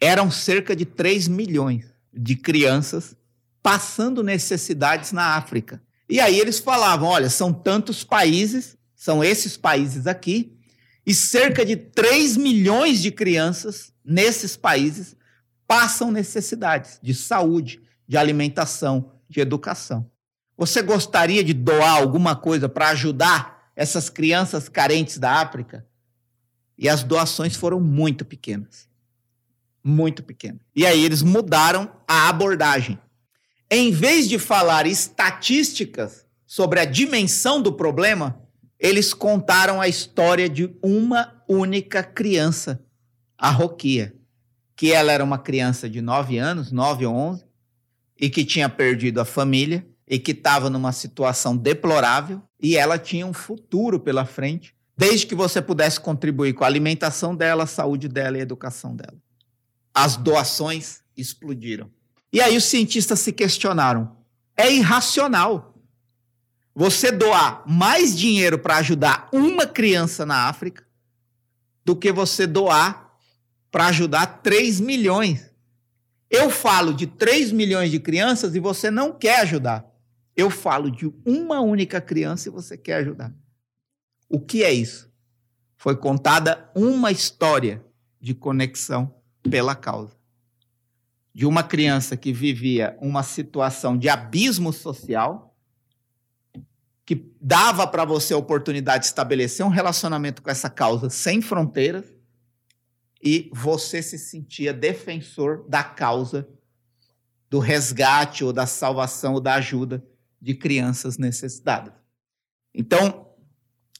Eram 0.01 0.31
cerca 0.31 0.75
de 0.75 0.85
3 0.85 1.27
milhões 1.27 1.85
de 2.13 2.35
crianças 2.35 3.15
passando 3.63 4.21
necessidades 4.21 5.13
na 5.13 5.35
África. 5.35 5.81
E 6.07 6.19
aí 6.19 6.37
eles 6.37 6.59
falavam: 6.59 7.07
olha, 7.07 7.29
são 7.29 7.53
tantos 7.53 8.03
países, 8.03 8.77
são 8.93 9.23
esses 9.23 9.57
países 9.57 10.05
aqui, 10.05 10.55
e 11.05 11.13
cerca 11.13 11.65
de 11.65 11.75
3 11.75 12.37
milhões 12.37 13.01
de 13.01 13.09
crianças 13.09 13.93
nesses 14.03 14.57
países 14.57 15.15
passam 15.65 16.11
necessidades 16.11 16.99
de 17.01 17.13
saúde, 17.13 17.81
de 18.07 18.17
alimentação, 18.17 19.13
de 19.29 19.39
educação. 19.39 20.09
Você 20.57 20.81
gostaria 20.81 21.43
de 21.43 21.53
doar 21.53 21.95
alguma 21.95 22.35
coisa 22.35 22.69
para 22.69 22.89
ajudar 22.89 23.71
essas 23.75 24.09
crianças 24.09 24.69
carentes 24.69 25.17
da 25.17 25.41
África? 25.41 25.85
E 26.77 26.87
as 26.87 27.03
doações 27.03 27.55
foram 27.55 27.79
muito 27.79 28.23
pequenas. 28.23 28.87
Muito 29.83 30.23
pequenas. 30.23 30.61
E 30.75 30.85
aí 30.85 31.03
eles 31.03 31.21
mudaram 31.21 31.91
a 32.07 32.29
abordagem. 32.29 32.99
Em 33.69 33.91
vez 33.91 34.27
de 34.27 34.37
falar 34.37 34.85
estatísticas 34.85 36.25
sobre 36.45 36.79
a 36.79 36.85
dimensão 36.85 37.61
do 37.61 37.73
problema, 37.73 38.41
eles 38.79 39.13
contaram 39.13 39.81
a 39.81 39.87
história 39.87 40.47
de 40.47 40.75
uma 40.83 41.43
única 41.47 42.03
criança, 42.03 42.83
a 43.37 43.49
Roquia 43.49 44.13
que 44.75 44.91
ela 44.91 45.11
era 45.11 45.23
uma 45.23 45.37
criança 45.37 45.89
de 45.89 46.01
9 46.01 46.37
anos, 46.37 46.71
9 46.71 47.05
ou 47.05 47.15
11, 47.15 47.45
e 48.19 48.29
que 48.29 48.43
tinha 48.43 48.67
perdido 48.69 49.21
a 49.21 49.25
família 49.25 49.87
e 50.07 50.19
que 50.19 50.31
estava 50.31 50.69
numa 50.69 50.91
situação 50.91 51.55
deplorável 51.55 52.41
e 52.61 52.75
ela 52.75 52.97
tinha 52.97 53.25
um 53.25 53.33
futuro 53.33 53.99
pela 53.99 54.25
frente, 54.25 54.75
desde 54.97 55.25
que 55.25 55.35
você 55.35 55.61
pudesse 55.61 55.99
contribuir 55.99 56.53
com 56.53 56.63
a 56.63 56.67
alimentação 56.67 57.35
dela, 57.35 57.63
a 57.63 57.67
saúde 57.67 58.07
dela 58.07 58.37
e 58.37 58.39
a 58.39 58.43
educação 58.43 58.95
dela. 58.95 59.17
As 59.93 60.17
doações 60.17 61.01
explodiram. 61.15 61.89
E 62.33 62.41
aí 62.41 62.57
os 62.57 62.65
cientistas 62.65 63.19
se 63.19 63.31
questionaram: 63.31 64.17
é 64.57 64.73
irracional 64.73 65.77
você 66.73 67.11
doar 67.11 67.63
mais 67.67 68.17
dinheiro 68.17 68.57
para 68.57 68.77
ajudar 68.77 69.29
uma 69.31 69.67
criança 69.67 70.25
na 70.25 70.49
África 70.49 70.83
do 71.85 71.95
que 71.95 72.11
você 72.11 72.47
doar 72.47 73.13
para 73.69 73.85
ajudar 73.87 74.41
3 74.41 74.81
milhões. 74.81 75.53
Eu 76.29 76.49
falo 76.49 76.93
de 76.93 77.05
3 77.05 77.51
milhões 77.51 77.91
de 77.91 77.99
crianças 77.99 78.55
e 78.55 78.59
você 78.59 78.89
não 78.89 79.13
quer 79.13 79.41
ajudar. 79.41 79.85
Eu 80.35 80.49
falo 80.49 80.89
de 80.89 81.13
uma 81.23 81.59
única 81.59 82.01
criança 82.01 82.49
e 82.49 82.51
você 82.51 82.75
quer 82.75 82.95
ajudar. 82.95 83.31
O 84.27 84.39
que 84.39 84.63
é 84.63 84.73
isso? 84.73 85.11
Foi 85.77 85.95
contada 85.95 86.71
uma 86.73 87.11
história 87.11 87.85
de 88.19 88.33
conexão 88.33 89.13
pela 89.43 89.75
causa. 89.75 90.22
De 91.33 91.45
uma 91.45 91.63
criança 91.63 92.15
que 92.15 92.31
vivia 92.31 92.97
uma 93.01 93.23
situação 93.23 93.97
de 93.97 94.07
abismo 94.07 94.71
social, 94.71 95.57
que 97.05 97.33
dava 97.41 97.87
para 97.87 98.05
você 98.05 98.33
a 98.33 98.37
oportunidade 98.37 99.03
de 99.03 99.07
estabelecer 99.07 99.65
um 99.65 99.69
relacionamento 99.69 100.41
com 100.41 100.49
essa 100.49 100.69
causa 100.69 101.09
sem 101.09 101.41
fronteiras, 101.41 102.05
e 103.21 103.49
você 103.53 104.01
se 104.03 104.19
sentia 104.19 104.73
defensor 104.73 105.65
da 105.67 105.83
causa 105.83 106.47
do 107.49 107.59
resgate 107.59 108.43
ou 108.43 108.51
da 108.51 108.65
salvação 108.65 109.35
ou 109.35 109.39
da 109.39 109.55
ajuda 109.55 110.03
de 110.41 110.53
crianças 110.53 111.17
necessitadas. 111.17 111.93
Então, 112.73 113.29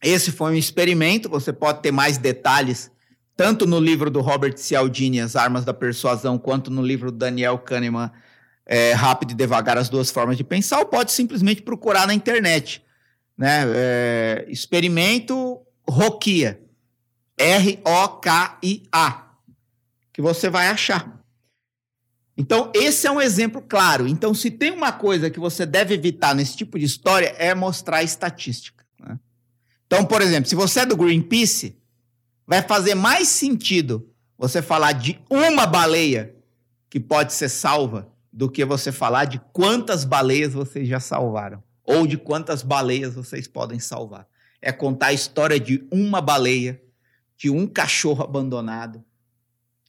esse 0.02 0.32
foi 0.32 0.52
um 0.52 0.58
experimento, 0.58 1.30
você 1.30 1.54
pode 1.54 1.82
ter 1.82 1.92
mais 1.92 2.18
detalhes 2.18 2.92
tanto 3.36 3.66
no 3.66 3.80
livro 3.80 4.12
do 4.12 4.22
Robert 4.22 4.58
Cialdini, 4.58 5.20
As 5.20 5.36
Armas 5.36 5.66
da 5.66 5.74
Persuasão, 5.74 6.38
quanto 6.38 6.70
no 6.70 6.82
livro 6.82 7.12
do 7.12 7.18
Daniel 7.18 7.58
Kahneman, 7.58 8.12
é, 8.66 8.94
Rápido 8.94 9.32
e 9.32 9.36
Devagar, 9.36 9.78
As 9.78 9.90
Duas 9.90 10.12
Formas 10.12 10.38
de 10.38 10.44
Pensar, 10.44 10.80
ou 10.80 10.86
pode 10.86 11.12
simplesmente 11.12 11.62
procurar 11.62 12.08
na 12.08 12.14
internet. 12.14 12.84
Né? 13.38 13.64
É, 13.74 14.46
experimento 14.48 15.60
Rokia, 15.88 16.62
R-O-K-I-A, 17.38 19.24
que 20.14 20.22
você 20.22 20.50
vai 20.50 20.68
achar. 20.68 21.20
Então, 22.38 22.72
esse 22.74 23.06
é 23.06 23.12
um 23.12 23.22
exemplo 23.22 23.62
claro. 23.62 24.08
Então, 24.08 24.34
se 24.34 24.50
tem 24.50 24.72
uma 24.72 24.92
coisa 24.92 25.30
que 25.30 25.40
você 25.40 25.66
deve 25.66 25.94
evitar 25.94 26.34
nesse 26.34 26.58
tipo 26.58 26.80
de 26.80 26.86
história, 26.86 27.36
é 27.38 27.54
mostrar 27.54 28.04
estatística. 28.04 28.84
Né? 29.00 29.20
Então, 29.86 30.06
por 30.06 30.22
exemplo, 30.22 30.50
se 30.50 30.56
você 30.56 30.82
é 30.82 30.86
do 30.86 30.98
Greenpeace, 30.98 31.78
vai 32.54 32.62
fazer 32.62 32.94
mais 32.94 33.30
sentido 33.30 34.08
você 34.38 34.62
falar 34.62 34.92
de 34.92 35.20
uma 35.28 35.66
baleia 35.66 36.36
que 36.88 37.00
pode 37.00 37.34
ser 37.34 37.50
salva 37.50 38.14
do 38.32 38.48
que 38.48 38.64
você 38.64 38.92
falar 38.92 39.26
de 39.26 39.42
quantas 39.52 40.06
baleias 40.06 40.54
vocês 40.54 40.88
já 40.88 41.00
salvaram 41.00 41.64
ou 41.84 42.06
de 42.06 42.16
quantas 42.16 42.62
baleias 42.62 43.16
vocês 43.16 43.48
podem 43.48 43.80
salvar. 43.80 44.28
É 44.62 44.72
contar 44.72 45.08
a 45.08 45.14
história 45.14 45.60
de 45.60 45.84
uma 45.92 46.22
baleia, 46.22 46.80
de 47.36 47.50
um 47.50 47.66
cachorro 47.66 48.24
abandonado, 48.24 49.04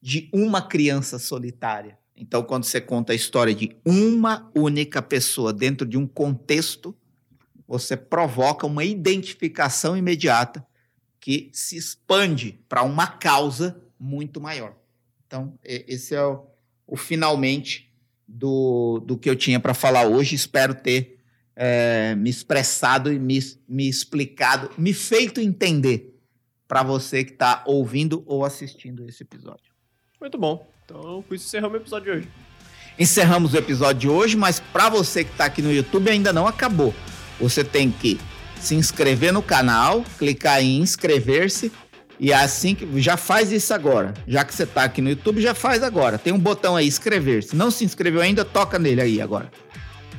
de 0.00 0.30
uma 0.32 0.62
criança 0.62 1.18
solitária. 1.18 1.98
Então, 2.16 2.42
quando 2.42 2.64
você 2.64 2.80
conta 2.80 3.12
a 3.12 3.16
história 3.16 3.54
de 3.54 3.76
uma 3.84 4.50
única 4.56 5.02
pessoa 5.02 5.52
dentro 5.52 5.86
de 5.86 5.98
um 5.98 6.06
contexto, 6.06 6.96
você 7.68 7.94
provoca 7.94 8.66
uma 8.66 8.84
identificação 8.84 9.94
imediata 9.94 10.66
que 11.24 11.48
se 11.54 11.74
expande 11.74 12.60
para 12.68 12.82
uma 12.82 13.06
causa 13.06 13.82
muito 13.98 14.42
maior. 14.42 14.74
Então, 15.26 15.58
esse 15.64 16.14
é 16.14 16.22
o, 16.22 16.44
o 16.86 16.98
finalmente 16.98 17.90
do, 18.28 19.02
do 19.06 19.16
que 19.16 19.30
eu 19.30 19.34
tinha 19.34 19.58
para 19.58 19.72
falar 19.72 20.06
hoje. 20.06 20.34
Espero 20.34 20.74
ter 20.74 21.18
é, 21.56 22.14
me 22.14 22.28
expressado 22.28 23.10
e 23.10 23.18
me, 23.18 23.38
me 23.66 23.88
explicado, 23.88 24.70
me 24.76 24.92
feito 24.92 25.40
entender 25.40 26.14
para 26.68 26.82
você 26.82 27.24
que 27.24 27.32
está 27.32 27.64
ouvindo 27.66 28.22
ou 28.26 28.44
assistindo 28.44 29.08
esse 29.08 29.22
episódio. 29.22 29.72
Muito 30.20 30.36
bom. 30.36 30.70
Então, 30.84 31.24
com 31.26 31.34
isso 31.34 31.46
encerramos 31.46 31.78
o 31.78 31.80
episódio 31.80 32.12
de 32.12 32.18
hoje. 32.18 32.28
Encerramos 32.98 33.54
o 33.54 33.56
episódio 33.56 34.00
de 34.00 34.08
hoje, 34.10 34.36
mas 34.36 34.60
para 34.60 34.90
você 34.90 35.24
que 35.24 35.30
está 35.30 35.46
aqui 35.46 35.62
no 35.62 35.72
YouTube 35.72 36.10
ainda 36.10 36.34
não 36.34 36.46
acabou. 36.46 36.94
Você 37.40 37.64
tem 37.64 37.90
que 37.90 38.20
se 38.64 38.74
inscrever 38.74 39.32
no 39.32 39.42
canal, 39.42 40.04
clicar 40.18 40.62
em 40.62 40.78
inscrever-se 40.78 41.70
e 42.18 42.32
é 42.32 42.36
assim 42.36 42.74
que 42.74 43.00
já 43.00 43.16
faz 43.16 43.52
isso 43.52 43.74
agora. 43.74 44.14
Já 44.26 44.44
que 44.44 44.54
você 44.54 44.62
está 44.62 44.84
aqui 44.84 45.02
no 45.02 45.10
YouTube, 45.10 45.40
já 45.40 45.54
faz 45.54 45.82
agora. 45.82 46.16
Tem 46.16 46.32
um 46.32 46.38
botão 46.38 46.76
aí 46.76 46.86
inscrever-se. 46.86 47.56
Não 47.56 47.70
se 47.70 47.84
inscreveu 47.84 48.20
ainda, 48.20 48.44
toca 48.44 48.78
nele 48.78 49.00
aí 49.00 49.20
agora. 49.20 49.50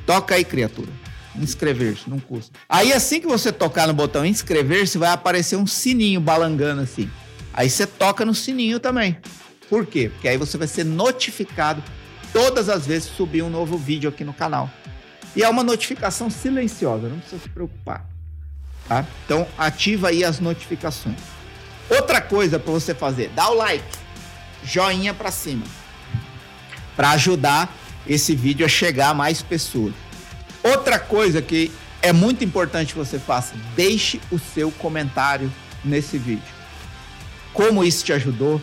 Toca 0.04 0.34
aí, 0.34 0.44
criatura. 0.44 0.90
Inscrever-se, 1.34 2.08
não 2.08 2.18
custa. 2.18 2.58
Aí 2.68 2.92
assim 2.92 3.20
que 3.20 3.26
você 3.26 3.50
tocar 3.50 3.86
no 3.86 3.94
botão 3.94 4.24
inscrever-se, 4.24 4.98
vai 4.98 5.10
aparecer 5.10 5.56
um 5.56 5.66
sininho 5.66 6.20
balangando 6.20 6.82
assim. 6.82 7.10
Aí 7.52 7.68
você 7.68 7.86
toca 7.86 8.24
no 8.24 8.34
sininho 8.34 8.78
também. 8.78 9.16
Por 9.68 9.84
quê? 9.86 10.10
Porque 10.12 10.28
aí 10.28 10.36
você 10.36 10.56
vai 10.56 10.68
ser 10.68 10.84
notificado 10.84 11.82
todas 12.32 12.68
as 12.68 12.86
vezes 12.86 13.08
que 13.08 13.16
subir 13.16 13.42
um 13.42 13.50
novo 13.50 13.76
vídeo 13.76 14.08
aqui 14.08 14.22
no 14.22 14.32
canal. 14.32 14.70
E 15.34 15.42
é 15.42 15.48
uma 15.48 15.64
notificação 15.64 16.30
silenciosa, 16.30 17.08
não 17.08 17.18
precisa 17.18 17.42
se 17.42 17.48
preocupar. 17.48 18.15
Tá? 18.88 19.04
Então 19.24 19.46
ativa 19.58 20.08
aí 20.08 20.24
as 20.24 20.40
notificações. 20.40 21.18
Outra 21.88 22.20
coisa 22.20 22.58
para 22.58 22.72
você 22.72 22.94
fazer, 22.94 23.30
dá 23.34 23.48
o 23.50 23.54
like, 23.54 23.84
joinha 24.64 25.14
para 25.14 25.30
cima, 25.30 25.64
para 26.96 27.10
ajudar 27.10 27.72
esse 28.06 28.34
vídeo 28.34 28.64
a 28.64 28.68
chegar 28.68 29.10
a 29.10 29.14
mais 29.14 29.42
pessoas. 29.42 29.94
Outra 30.62 30.98
coisa 30.98 31.40
que 31.40 31.70
é 32.02 32.12
muito 32.12 32.44
importante 32.44 32.92
que 32.92 32.98
você 32.98 33.18
faça, 33.18 33.54
deixe 33.74 34.20
o 34.30 34.38
seu 34.38 34.70
comentário 34.70 35.52
nesse 35.84 36.18
vídeo. 36.18 36.54
Como 37.52 37.84
isso 37.84 38.04
te 38.04 38.12
ajudou? 38.12 38.60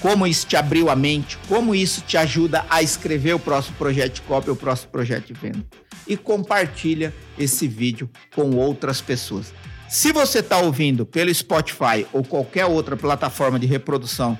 Como 0.00 0.26
isso 0.26 0.46
te 0.46 0.56
abriu 0.56 0.90
a 0.90 0.96
mente? 0.96 1.38
Como 1.48 1.74
isso 1.74 2.02
te 2.02 2.16
ajuda 2.16 2.64
a 2.68 2.82
escrever 2.82 3.34
o 3.34 3.38
próximo 3.38 3.76
projeto 3.76 4.14
de 4.14 4.22
cópia, 4.22 4.52
o 4.52 4.56
próximo 4.56 4.90
projeto 4.90 5.28
de 5.28 5.32
venda? 5.32 5.64
E 6.06 6.16
compartilha 6.16 7.14
esse 7.38 7.66
vídeo 7.66 8.08
com 8.34 8.56
outras 8.56 9.00
pessoas. 9.00 9.52
Se 9.88 10.12
você 10.12 10.40
está 10.40 10.58
ouvindo 10.58 11.06
pelo 11.06 11.32
Spotify 11.32 12.06
ou 12.12 12.24
qualquer 12.24 12.66
outra 12.66 12.96
plataforma 12.96 13.58
de 13.58 13.66
reprodução 13.66 14.38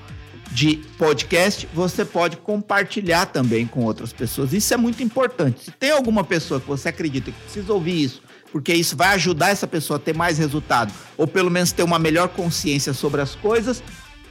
de 0.51 0.77
podcast, 0.99 1.69
você 1.75 2.05
pode 2.05 2.37
compartilhar 2.37 3.27
também 3.27 3.67
com 3.67 3.85
outras 3.85 4.13
pessoas. 4.13 4.53
Isso 4.53 4.73
é 4.73 4.77
muito 4.77 5.03
importante. 5.03 5.65
Se 5.65 5.71
tem 5.71 5.91
alguma 5.91 6.23
pessoa 6.23 6.61
que 6.61 6.67
você 6.67 6.89
acredita 6.89 7.31
que 7.31 7.41
precisa 7.41 7.73
ouvir 7.73 8.05
isso, 8.05 8.23
porque 8.53 8.73
isso 8.73 8.97
vai 8.97 9.09
ajudar 9.15 9.51
essa 9.51 9.67
pessoa 9.67 9.97
a 9.97 10.01
ter 10.01 10.15
mais 10.15 10.39
resultado, 10.39 10.93
ou 11.17 11.27
pelo 11.27 11.51
menos 11.51 11.73
ter 11.73 11.83
uma 11.83 11.99
melhor 11.99 12.29
consciência 12.29 12.93
sobre 12.93 13.21
as 13.21 13.35
coisas, 13.35 13.83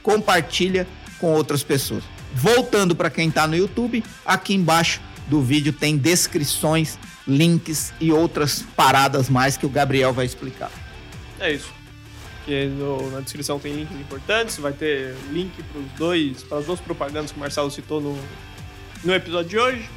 compartilha 0.02 0.86
com 1.18 1.32
outras 1.32 1.62
pessoas. 1.62 2.04
Voltando 2.34 2.96
para 2.96 3.10
quem 3.10 3.28
está 3.28 3.46
no 3.46 3.54
YouTube, 3.54 4.02
aqui 4.24 4.54
embaixo 4.54 5.00
do 5.28 5.42
vídeo 5.42 5.72
tem 5.72 5.96
descrições, 5.96 6.98
links 7.26 7.92
e 8.00 8.12
outras 8.12 8.62
paradas 8.76 9.28
mais 9.28 9.56
que 9.56 9.66
o 9.66 9.68
Gabriel 9.68 10.12
vai 10.12 10.26
explicar. 10.26 10.70
É 11.40 11.52
isso. 11.52 11.72
Que 12.44 12.66
no, 12.66 13.10
na 13.10 13.20
descrição 13.20 13.58
tem 13.58 13.74
links 13.74 13.96
importantes, 13.98 14.58
vai 14.58 14.72
ter 14.72 15.16
link 15.30 15.50
para 15.62 15.80
os 15.80 15.90
dois, 15.92 16.42
para 16.42 16.58
as 16.58 16.66
duas 16.66 16.80
propagandas 16.80 17.32
que 17.32 17.36
o 17.36 17.40
Marcelo 17.40 17.70
citou 17.70 18.00
no, 18.00 18.18
no 19.02 19.14
episódio 19.14 19.48
de 19.48 19.58
hoje. 19.58 19.88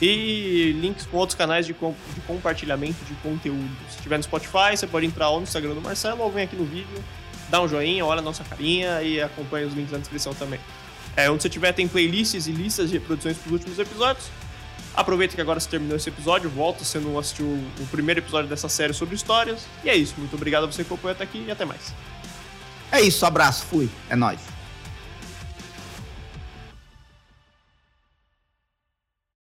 E 0.00 0.76
links 0.80 1.06
com 1.06 1.16
outros 1.16 1.36
canais 1.36 1.66
de, 1.66 1.72
de 1.72 2.20
compartilhamento 2.26 3.04
de 3.04 3.14
conteúdo. 3.14 3.68
Se 3.90 4.00
tiver 4.00 4.16
no 4.16 4.22
Spotify, 4.22 4.76
você 4.76 4.86
pode 4.86 5.06
entrar 5.06 5.28
ou 5.30 5.38
no 5.38 5.42
Instagram 5.42 5.74
do 5.74 5.80
Marcelo 5.80 6.22
ou 6.22 6.30
vem 6.30 6.44
aqui 6.44 6.54
no 6.54 6.64
vídeo, 6.64 7.04
dá 7.48 7.60
um 7.60 7.66
joinha, 7.66 8.06
olha 8.06 8.20
a 8.20 8.22
nossa 8.22 8.44
carinha 8.44 9.02
e 9.02 9.20
acompanha 9.20 9.66
os 9.66 9.74
links 9.74 9.90
na 9.90 9.98
descrição 9.98 10.32
também. 10.34 10.60
É, 11.16 11.28
onde 11.28 11.42
você 11.42 11.48
tiver 11.48 11.72
tem 11.72 11.88
playlists 11.88 12.46
e 12.46 12.52
listas 12.52 12.90
de 12.90 12.98
reproduções 12.98 13.36
dos 13.38 13.50
últimos 13.50 13.76
episódios. 13.76 14.26
Aproveita 14.98 15.36
que 15.36 15.40
agora 15.40 15.60
você 15.60 15.68
terminou 15.68 15.96
esse 15.96 16.08
episódio, 16.08 16.50
volta 16.50 16.84
se 16.84 16.98
não 16.98 17.16
assistiu 17.20 17.46
o 17.46 17.86
primeiro 17.88 18.18
episódio 18.18 18.50
dessa 18.50 18.68
série 18.68 18.92
sobre 18.92 19.14
histórias. 19.14 19.64
E 19.84 19.88
é 19.88 19.94
isso. 19.94 20.14
Muito 20.18 20.34
obrigado 20.34 20.64
a 20.64 20.66
você 20.66 20.82
que 20.82 20.92
acompanhou 20.92 21.14
até 21.14 21.22
aqui 21.22 21.44
e 21.46 21.52
até 21.52 21.64
mais. 21.64 21.94
É 22.90 23.00
isso, 23.00 23.24
abraço, 23.24 23.64
fui. 23.66 23.88
É 24.10 24.16
nóis. 24.16 24.40